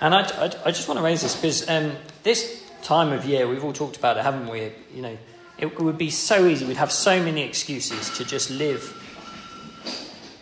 And 0.00 0.14
I, 0.14 0.22
I, 0.22 0.44
I 0.66 0.70
just 0.70 0.88
want 0.88 0.98
to 0.98 1.04
raise 1.04 1.22
this 1.22 1.34
because 1.34 1.68
um, 1.68 1.92
this 2.22 2.62
time 2.82 3.12
of 3.12 3.24
year, 3.24 3.48
we've 3.48 3.64
all 3.64 3.72
talked 3.72 3.96
about 3.96 4.16
it, 4.16 4.22
haven't 4.22 4.48
we? 4.48 4.72
You 4.94 5.02
know, 5.02 5.18
it 5.58 5.80
would 5.80 5.98
be 5.98 6.10
so 6.10 6.46
easy. 6.46 6.66
We'd 6.66 6.76
have 6.76 6.92
so 6.92 7.22
many 7.22 7.42
excuses 7.42 8.10
to 8.18 8.24
just 8.24 8.50
live, 8.50 8.96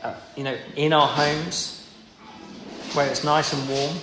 uh, 0.02 0.14
you 0.36 0.44
know, 0.44 0.56
in 0.76 0.92
our 0.92 1.06
homes 1.06 1.79
where 2.94 3.08
it's 3.08 3.24
nice 3.24 3.52
and 3.52 3.68
warm 3.68 3.96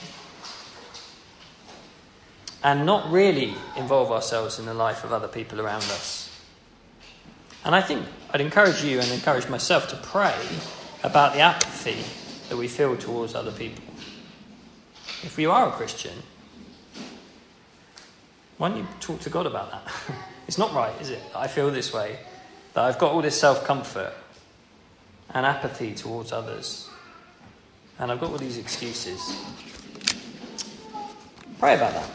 and 2.63 2.85
not 2.85 3.11
really 3.11 3.53
involve 3.75 4.11
ourselves 4.11 4.59
in 4.59 4.65
the 4.65 4.73
life 4.73 5.03
of 5.03 5.13
other 5.13 5.27
people 5.27 5.61
around 5.61 5.83
us. 5.83 6.29
And 7.63 7.75
I 7.75 7.81
think 7.81 8.05
I'd 8.31 8.41
encourage 8.41 8.83
you 8.83 8.99
and 8.99 9.11
encourage 9.11 9.49
myself 9.49 9.89
to 9.89 9.95
pray 9.97 10.35
about 11.03 11.33
the 11.33 11.41
apathy 11.41 12.03
that 12.49 12.57
we 12.57 12.67
feel 12.67 12.95
towards 12.97 13.35
other 13.35 13.51
people. 13.51 13.83
If 15.23 15.37
you 15.37 15.51
are 15.51 15.69
a 15.69 15.71
Christian, 15.71 16.13
why 18.57 18.69
don't 18.69 18.77
you 18.77 18.87
talk 18.99 19.19
to 19.21 19.29
God 19.29 19.45
about 19.45 19.71
that? 19.71 19.91
it's 20.47 20.57
not 20.57 20.73
right, 20.73 20.93
is 21.01 21.09
it? 21.09 21.21
I 21.35 21.47
feel 21.47 21.69
this 21.71 21.93
way, 21.93 22.19
that 22.73 22.83
I've 22.83 22.97
got 22.97 23.11
all 23.11 23.21
this 23.21 23.39
self 23.39 23.65
comfort 23.65 24.13
and 25.33 25.45
apathy 25.45 25.93
towards 25.93 26.31
others, 26.31 26.89
and 27.99 28.11
I've 28.11 28.19
got 28.19 28.31
all 28.31 28.37
these 28.37 28.57
excuses. 28.57 29.43
Pray 31.59 31.75
about 31.75 31.93
that. 31.93 32.09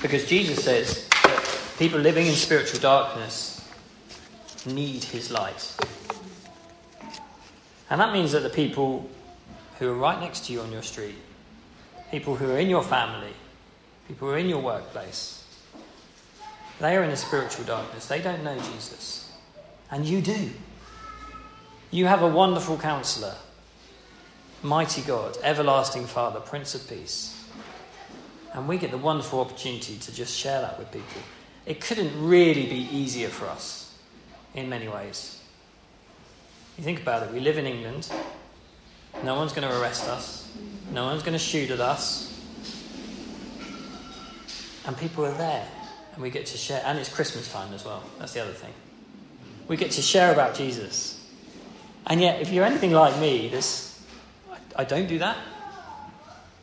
Because 0.00 0.26
Jesus 0.26 0.64
says 0.64 1.08
that 1.08 1.74
people 1.78 2.00
living 2.00 2.26
in 2.26 2.34
spiritual 2.34 2.80
darkness 2.80 3.68
need 4.66 5.04
his 5.04 5.30
light. 5.30 5.76
And 7.90 8.00
that 8.00 8.12
means 8.12 8.32
that 8.32 8.42
the 8.42 8.50
people 8.50 9.08
who 9.78 9.90
are 9.90 9.94
right 9.94 10.18
next 10.20 10.46
to 10.46 10.52
you 10.52 10.60
on 10.60 10.72
your 10.72 10.82
street, 10.82 11.16
people 12.10 12.36
who 12.36 12.50
are 12.50 12.58
in 12.58 12.70
your 12.70 12.82
family, 12.82 13.32
people 14.08 14.28
who 14.28 14.34
are 14.34 14.38
in 14.38 14.48
your 14.48 14.62
workplace, 14.62 15.44
they 16.80 16.96
are 16.96 17.04
in 17.04 17.10
a 17.10 17.16
spiritual 17.16 17.64
darkness. 17.64 18.06
They 18.06 18.20
don't 18.20 18.42
know 18.42 18.56
Jesus. 18.56 19.30
And 19.90 20.06
you 20.06 20.20
do. 20.20 20.50
You 21.90 22.06
have 22.06 22.22
a 22.22 22.28
wonderful 22.28 22.78
counselor, 22.78 23.34
mighty 24.62 25.02
God, 25.02 25.36
everlasting 25.42 26.06
Father, 26.06 26.40
Prince 26.40 26.74
of 26.74 26.88
Peace. 26.88 27.38
And 28.54 28.68
we 28.68 28.78
get 28.78 28.90
the 28.90 28.98
wonderful 28.98 29.40
opportunity 29.40 29.96
to 29.96 30.14
just 30.14 30.38
share 30.38 30.60
that 30.60 30.78
with 30.78 30.92
people. 30.92 31.22
It 31.64 31.80
couldn't 31.80 32.12
really 32.26 32.66
be 32.66 32.88
easier 32.90 33.28
for 33.28 33.46
us 33.46 33.96
in 34.54 34.68
many 34.68 34.88
ways. 34.88 35.40
You 36.76 36.84
think 36.84 37.00
about 37.00 37.22
it, 37.22 37.32
we 37.32 37.40
live 37.40 37.58
in 37.58 37.66
England. 37.66 38.10
No 39.24 39.36
one's 39.36 39.52
going 39.52 39.68
to 39.68 39.80
arrest 39.80 40.08
us. 40.08 40.50
No 40.90 41.04
one's 41.04 41.22
going 41.22 41.34
to 41.34 41.38
shoot 41.38 41.70
at 41.70 41.80
us. 41.80 42.28
And 44.86 44.96
people 44.96 45.24
are 45.24 45.34
there. 45.34 45.66
And 46.14 46.22
we 46.22 46.30
get 46.30 46.46
to 46.46 46.58
share. 46.58 46.82
And 46.84 46.98
it's 46.98 47.08
Christmas 47.12 47.50
time 47.52 47.72
as 47.72 47.84
well. 47.84 48.02
That's 48.18 48.32
the 48.32 48.40
other 48.40 48.52
thing. 48.52 48.72
We 49.68 49.76
get 49.76 49.92
to 49.92 50.02
share 50.02 50.32
about 50.32 50.54
Jesus. 50.54 51.18
And 52.06 52.20
yet, 52.20 52.42
if 52.42 52.50
you're 52.50 52.64
anything 52.64 52.92
like 52.92 53.18
me, 53.20 53.48
this, 53.48 53.91
I, 54.76 54.84
don't 54.84 55.06
do 55.06 55.18
that. 55.18 55.36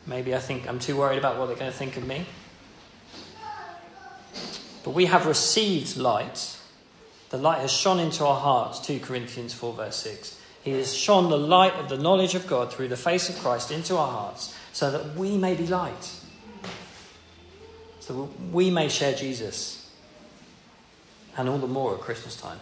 Maybe 0.06 0.34
I 0.34 0.38
think 0.38 0.68
I'm 0.68 0.78
too 0.78 0.96
worried 0.96 1.18
about 1.18 1.38
what 1.38 1.46
they're 1.46 1.56
going 1.56 1.70
to 1.70 1.76
think 1.76 1.96
of 1.96 2.06
me. 2.06 2.26
But 4.82 4.90
we 4.90 5.06
have 5.06 5.26
received 5.26 5.96
light. 5.96 6.58
The 7.30 7.38
light 7.38 7.60
has 7.60 7.72
shone 7.72 8.00
into 8.00 8.24
our 8.24 8.40
hearts, 8.40 8.80
2 8.80 9.00
Corinthians 9.00 9.52
4, 9.52 9.74
verse 9.74 9.96
6. 9.96 10.40
He 10.62 10.72
has 10.72 10.94
shone 10.94 11.30
the 11.30 11.38
light 11.38 11.74
of 11.74 11.88
the 11.88 11.96
knowledge 11.96 12.34
of 12.34 12.46
God 12.46 12.72
through 12.72 12.88
the 12.88 12.96
face 12.96 13.28
of 13.28 13.38
Christ 13.38 13.70
into 13.70 13.96
our 13.96 14.10
hearts, 14.10 14.56
so 14.72 14.90
that 14.90 15.16
we 15.16 15.36
may 15.36 15.54
be 15.54 15.66
light. 15.66 16.10
So 18.00 18.30
we 18.52 18.70
may 18.70 18.88
share 18.88 19.14
Jesus. 19.14 19.90
And 21.36 21.48
all 21.48 21.58
the 21.58 21.66
more 21.66 21.94
at 21.94 22.00
Christmas 22.00 22.36
time. 22.36 22.58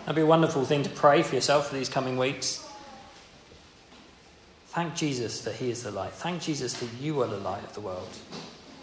That'd 0.00 0.16
be 0.16 0.22
a 0.22 0.26
wonderful 0.26 0.64
thing 0.64 0.82
to 0.82 0.90
pray 0.90 1.22
for 1.22 1.34
yourself 1.34 1.68
for 1.68 1.74
these 1.74 1.88
coming 1.88 2.16
weeks. 2.16 2.68
Thank 4.72 4.94
Jesus 4.94 5.42
that 5.42 5.54
He 5.56 5.70
is 5.70 5.82
the 5.82 5.90
light. 5.90 6.12
Thank 6.12 6.40
Jesus 6.40 6.72
that 6.80 6.88
you 6.98 7.20
are 7.20 7.26
the 7.26 7.36
light 7.36 7.62
of 7.62 7.74
the 7.74 7.82
world. 7.82 8.08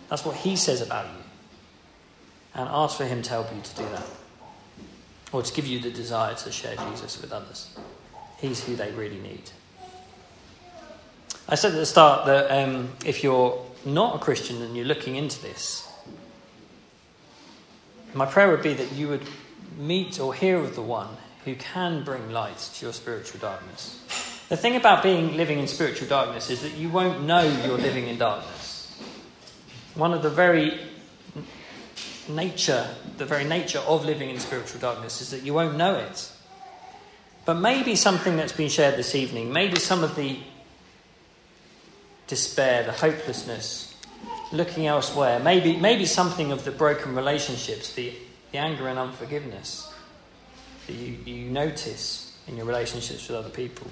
That's 0.08 0.24
what 0.24 0.36
He 0.36 0.56
says 0.56 0.82
about 0.82 1.08
you. 1.08 1.24
And 2.54 2.70
ask 2.70 2.96
for 2.96 3.06
Him 3.06 3.24
to 3.24 3.30
help 3.32 3.52
you 3.56 3.60
to 3.60 3.76
do 3.76 3.90
that. 3.90 4.06
Or 5.32 5.42
to 5.42 5.52
give 5.52 5.66
you 5.66 5.80
the 5.80 5.90
desire 5.90 6.36
to 6.36 6.52
share 6.52 6.76
Jesus 6.76 7.20
with 7.20 7.32
others. 7.32 7.76
He's 8.40 8.64
who 8.64 8.76
they 8.76 8.92
really 8.92 9.20
need. 9.20 9.50
I 11.48 11.56
said 11.56 11.72
at 11.72 11.78
the 11.78 11.88
start 11.88 12.28
that 12.28 12.52
um, 12.52 12.90
if 13.04 13.24
you're 13.24 13.60
not 13.84 14.18
a 14.18 14.20
Christian 14.20 14.62
and 14.62 14.78
you're 14.78 14.86
looking 14.86 15.16
into 15.16 15.42
this, 15.42 15.88
my 18.14 18.28
prayer 18.28 18.52
would 18.52 18.62
be 18.62 18.76
that 18.76 18.92
you 18.92 19.08
would 19.08 19.28
meet 19.76 20.20
or 20.20 20.36
hear 20.36 20.60
of 20.60 20.76
the 20.76 20.84
one 20.84 21.10
who 21.46 21.56
can 21.56 22.04
bring 22.04 22.30
light 22.32 22.60
to 22.76 22.86
your 22.86 22.94
spiritual 22.94 23.40
darkness. 23.40 24.29
The 24.50 24.58
thing 24.58 24.76
about 24.76 25.04
being 25.04 25.38
living 25.38 25.60
in 25.60 25.68
spiritual 25.68 26.08
darkness 26.08 26.50
is 26.50 26.64
that 26.64 26.74
you 26.74 26.90
won't 26.90 27.24
know 27.24 27.42
you're 27.42 27.78
living 27.78 28.08
in 28.08 28.18
darkness. 28.18 29.00
One 29.94 30.12
of 30.12 30.24
the 30.24 30.30
very 30.32 30.80
nature, 32.28 32.88
the 33.18 33.26
very 33.26 33.44
nature 33.44 33.80
of 33.80 34.06
living 34.06 34.32
in 34.32 34.40
spiritual 34.40 34.80
darkness 34.82 35.22
is 35.22 35.30
that 35.32 35.44
you 35.44 35.54
won't 35.54 35.78
know 35.78 35.96
it. 35.96 36.32
But 37.46 37.56
maybe 37.56 37.96
something 37.96 38.38
that's 38.38 38.52
been 38.52 38.70
shared 38.70 38.96
this 38.96 39.14
evening, 39.14 39.54
maybe 39.54 39.78
some 39.78 40.04
of 40.04 40.16
the 40.16 40.40
despair, 42.26 42.84
the 42.84 42.92
hopelessness, 42.92 43.96
looking 44.52 44.88
elsewhere, 44.88 45.40
maybe, 45.40 45.78
maybe 45.78 46.06
something 46.06 46.52
of 46.52 46.66
the 46.66 46.72
broken 46.72 47.16
relationships, 47.16 47.94
the, 47.94 48.14
the 48.52 48.58
anger 48.58 48.88
and 48.88 48.98
unforgiveness 48.98 49.94
that 50.88 50.94
you, 50.94 51.18
you 51.26 51.52
notice 51.52 52.36
in 52.48 52.58
your 52.58 52.66
relationships 52.66 53.28
with 53.28 53.38
other 53.38 53.50
people. 53.50 53.88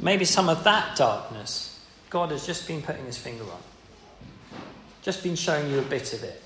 Maybe 0.00 0.24
some 0.24 0.48
of 0.48 0.64
that 0.64 0.96
darkness, 0.96 1.80
God 2.10 2.30
has 2.30 2.46
just 2.46 2.68
been 2.68 2.82
putting 2.82 3.04
his 3.06 3.18
finger 3.18 3.44
on, 3.44 4.60
just 5.02 5.22
been 5.22 5.36
showing 5.36 5.70
you 5.70 5.78
a 5.78 5.82
bit 5.82 6.12
of 6.12 6.22
it. 6.22 6.42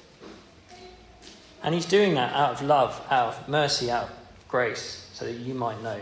And 1.63 1.75
he's 1.75 1.87
doing 1.87 2.15
that 2.15 2.33
out 2.35 2.53
of 2.53 2.63
love, 2.63 3.05
out 3.11 3.35
of 3.35 3.49
mercy, 3.49 3.91
out 3.91 4.05
of 4.05 4.11
grace, 4.49 5.09
so 5.13 5.27
that 5.27 5.33
you 5.33 5.53
might 5.53 5.83
know 5.83 6.01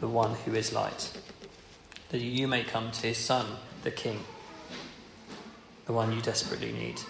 the 0.00 0.08
one 0.08 0.34
who 0.34 0.54
is 0.54 0.72
light, 0.72 1.12
that 2.08 2.20
you 2.20 2.48
may 2.48 2.64
come 2.64 2.90
to 2.90 3.06
his 3.06 3.18
Son, 3.18 3.46
the 3.82 3.90
King, 3.90 4.18
the 5.86 5.92
one 5.92 6.12
you 6.12 6.20
desperately 6.20 6.72
need. 6.72 7.00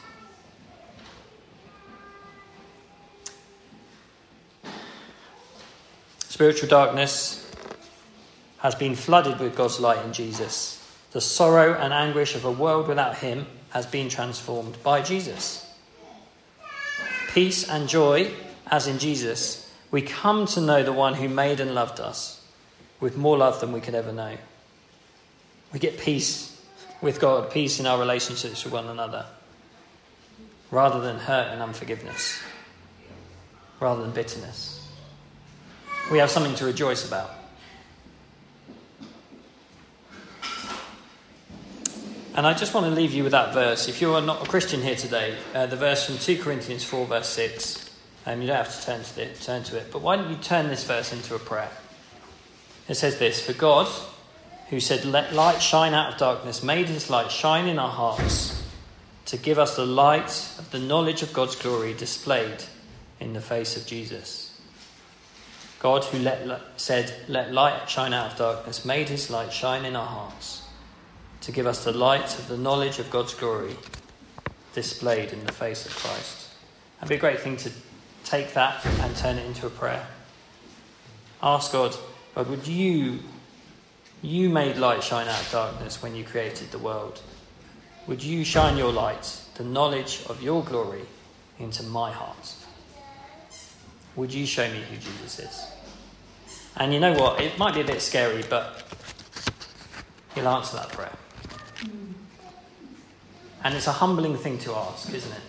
Spiritual 6.28 6.68
darkness 6.68 7.39
has 8.60 8.74
been 8.74 8.94
flooded 8.94 9.40
with 9.40 9.56
God's 9.56 9.80
light 9.80 10.04
in 10.04 10.12
Jesus. 10.12 10.76
The 11.12 11.20
sorrow 11.20 11.74
and 11.74 11.92
anguish 11.92 12.34
of 12.34 12.44
a 12.44 12.52
world 12.52 12.88
without 12.88 13.16
Him 13.16 13.46
has 13.70 13.86
been 13.86 14.08
transformed 14.08 14.82
by 14.82 15.02
Jesus. 15.02 15.66
Peace 17.32 17.68
and 17.68 17.88
joy, 17.88 18.32
as 18.66 18.86
in 18.86 18.98
Jesus, 18.98 19.72
we 19.90 20.02
come 20.02 20.46
to 20.46 20.60
know 20.60 20.82
the 20.82 20.92
one 20.92 21.14
who 21.14 21.28
made 21.28 21.60
and 21.60 21.74
loved 21.74 22.00
us 22.00 22.44
with 23.00 23.16
more 23.16 23.38
love 23.38 23.60
than 23.60 23.72
we 23.72 23.80
could 23.80 23.94
ever 23.94 24.12
know. 24.12 24.36
We 25.72 25.78
get 25.78 25.98
peace 25.98 26.60
with 27.00 27.18
God, 27.18 27.50
peace 27.50 27.80
in 27.80 27.86
our 27.86 27.98
relationships 27.98 28.64
with 28.64 28.72
one 28.72 28.88
another, 28.88 29.24
rather 30.70 31.00
than 31.00 31.16
hurt 31.16 31.52
and 31.52 31.62
unforgiveness, 31.62 32.42
rather 33.80 34.02
than 34.02 34.10
bitterness. 34.10 34.86
We 36.10 36.18
have 36.18 36.30
something 36.30 36.54
to 36.56 36.66
rejoice 36.66 37.06
about. 37.06 37.39
And 42.40 42.46
I 42.46 42.54
just 42.54 42.72
want 42.72 42.86
to 42.86 42.92
leave 42.92 43.12
you 43.12 43.22
with 43.22 43.32
that 43.32 43.52
verse. 43.52 43.86
If 43.86 44.00
you're 44.00 44.18
not 44.22 44.46
a 44.46 44.48
Christian 44.48 44.80
here 44.80 44.96
today, 44.96 45.36
uh, 45.54 45.66
the 45.66 45.76
verse 45.76 46.06
from 46.06 46.16
2 46.16 46.42
Corinthians 46.42 46.82
4, 46.82 47.04
verse 47.04 47.28
6, 47.28 47.90
and 48.24 48.36
um, 48.36 48.40
you 48.40 48.46
don't 48.46 48.56
have 48.56 48.80
to 48.80 48.86
turn 48.86 49.02
to, 49.02 49.22
it, 49.22 49.40
turn 49.42 49.62
to 49.64 49.76
it, 49.76 49.92
but 49.92 50.00
why 50.00 50.16
don't 50.16 50.30
you 50.30 50.36
turn 50.36 50.68
this 50.68 50.82
verse 50.84 51.12
into 51.12 51.34
a 51.34 51.38
prayer? 51.38 51.68
It 52.88 52.94
says 52.94 53.18
this 53.18 53.44
For 53.44 53.52
God, 53.52 53.88
who 54.70 54.80
said, 54.80 55.04
Let 55.04 55.34
light 55.34 55.60
shine 55.60 55.92
out 55.92 56.14
of 56.14 56.18
darkness, 56.18 56.62
made 56.62 56.88
his 56.88 57.10
light 57.10 57.30
shine 57.30 57.68
in 57.68 57.78
our 57.78 57.90
hearts 57.90 58.66
to 59.26 59.36
give 59.36 59.58
us 59.58 59.76
the 59.76 59.84
light 59.84 60.30
of 60.58 60.70
the 60.70 60.78
knowledge 60.78 61.20
of 61.20 61.34
God's 61.34 61.56
glory 61.56 61.92
displayed 61.92 62.64
in 63.20 63.34
the 63.34 63.42
face 63.42 63.76
of 63.76 63.84
Jesus. 63.84 64.58
God, 65.78 66.04
who 66.04 66.18
let, 66.20 66.62
said, 66.78 67.12
Let 67.28 67.52
light 67.52 67.86
shine 67.86 68.14
out 68.14 68.32
of 68.32 68.38
darkness, 68.38 68.86
made 68.86 69.10
his 69.10 69.28
light 69.28 69.52
shine 69.52 69.84
in 69.84 69.94
our 69.94 70.06
hearts 70.06 70.62
to 71.42 71.52
give 71.52 71.66
us 71.66 71.84
the 71.84 71.92
light 71.92 72.38
of 72.38 72.48
the 72.48 72.56
knowledge 72.56 72.98
of 72.98 73.10
God's 73.10 73.34
glory 73.34 73.76
displayed 74.74 75.32
in 75.32 75.44
the 75.44 75.52
face 75.52 75.86
of 75.86 75.94
Christ. 75.96 76.48
It'd 76.98 77.08
be 77.08 77.14
a 77.16 77.18
great 77.18 77.40
thing 77.40 77.56
to 77.58 77.70
take 78.24 78.52
that 78.54 78.84
and 78.84 79.16
turn 79.16 79.38
it 79.38 79.46
into 79.46 79.66
a 79.66 79.70
prayer. 79.70 80.06
Ask 81.42 81.72
God, 81.72 81.96
God, 82.34 82.48
would 82.48 82.66
you, 82.66 83.20
you 84.22 84.50
made 84.50 84.76
light 84.76 85.02
shine 85.02 85.26
out 85.28 85.40
of 85.40 85.50
darkness 85.50 86.02
when 86.02 86.14
you 86.14 86.24
created 86.24 86.70
the 86.70 86.78
world. 86.78 87.20
Would 88.06 88.22
you 88.22 88.44
shine 88.44 88.76
your 88.76 88.92
light, 88.92 89.40
the 89.54 89.64
knowledge 89.64 90.22
of 90.28 90.42
your 90.42 90.62
glory, 90.62 91.06
into 91.58 91.82
my 91.84 92.12
heart? 92.12 92.54
Would 94.16 94.34
you 94.34 94.46
show 94.46 94.70
me 94.70 94.82
who 94.90 94.96
Jesus 94.96 95.38
is? 95.38 95.66
And 96.76 96.92
you 96.92 97.00
know 97.00 97.14
what? 97.14 97.40
It 97.40 97.58
might 97.58 97.74
be 97.74 97.80
a 97.80 97.84
bit 97.84 98.00
scary, 98.00 98.42
but 98.48 98.84
he'll 100.34 100.48
answer 100.48 100.76
that 100.76 100.90
prayer. 100.90 101.12
And 103.62 103.74
it's 103.74 103.86
a 103.86 103.92
humbling 103.92 104.36
thing 104.36 104.58
to 104.58 104.74
ask, 104.74 105.12
isn't 105.12 105.32
it? 105.32 105.42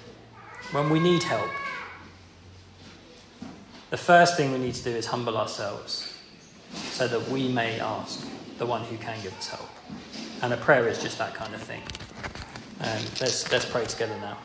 When 0.72 0.89
we 0.89 1.00
need 1.00 1.24
help, 1.24 1.50
the 3.89 3.98
first 3.98 4.38
thing 4.38 4.52
we 4.52 4.58
need 4.58 4.76
to 4.76 4.84
do 4.84 4.91
is 4.91 5.06
humble 5.08 5.38
ourselves 5.38 6.17
so 6.74 7.08
that 7.08 7.30
we 7.30 7.48
may 7.48 7.80
ask 7.80 8.28
the 8.58 8.65
one 8.65 8.84
who 8.84 8.98
can 8.98 9.22
give 9.22 9.38
us 9.38 9.50
help. 9.50 9.70
And 10.41 10.54
a 10.54 10.58
prayer 10.58 10.88
is 10.88 11.02
just 11.02 11.17
that 11.20 11.34
kind 11.36 11.54
of 11.54 11.62
thing. 11.62 11.82
Um, 12.82 13.04
let's, 13.20 13.52
let's 13.52 13.65
pray 13.65 13.86
together 13.86 14.17
now. 14.20 14.38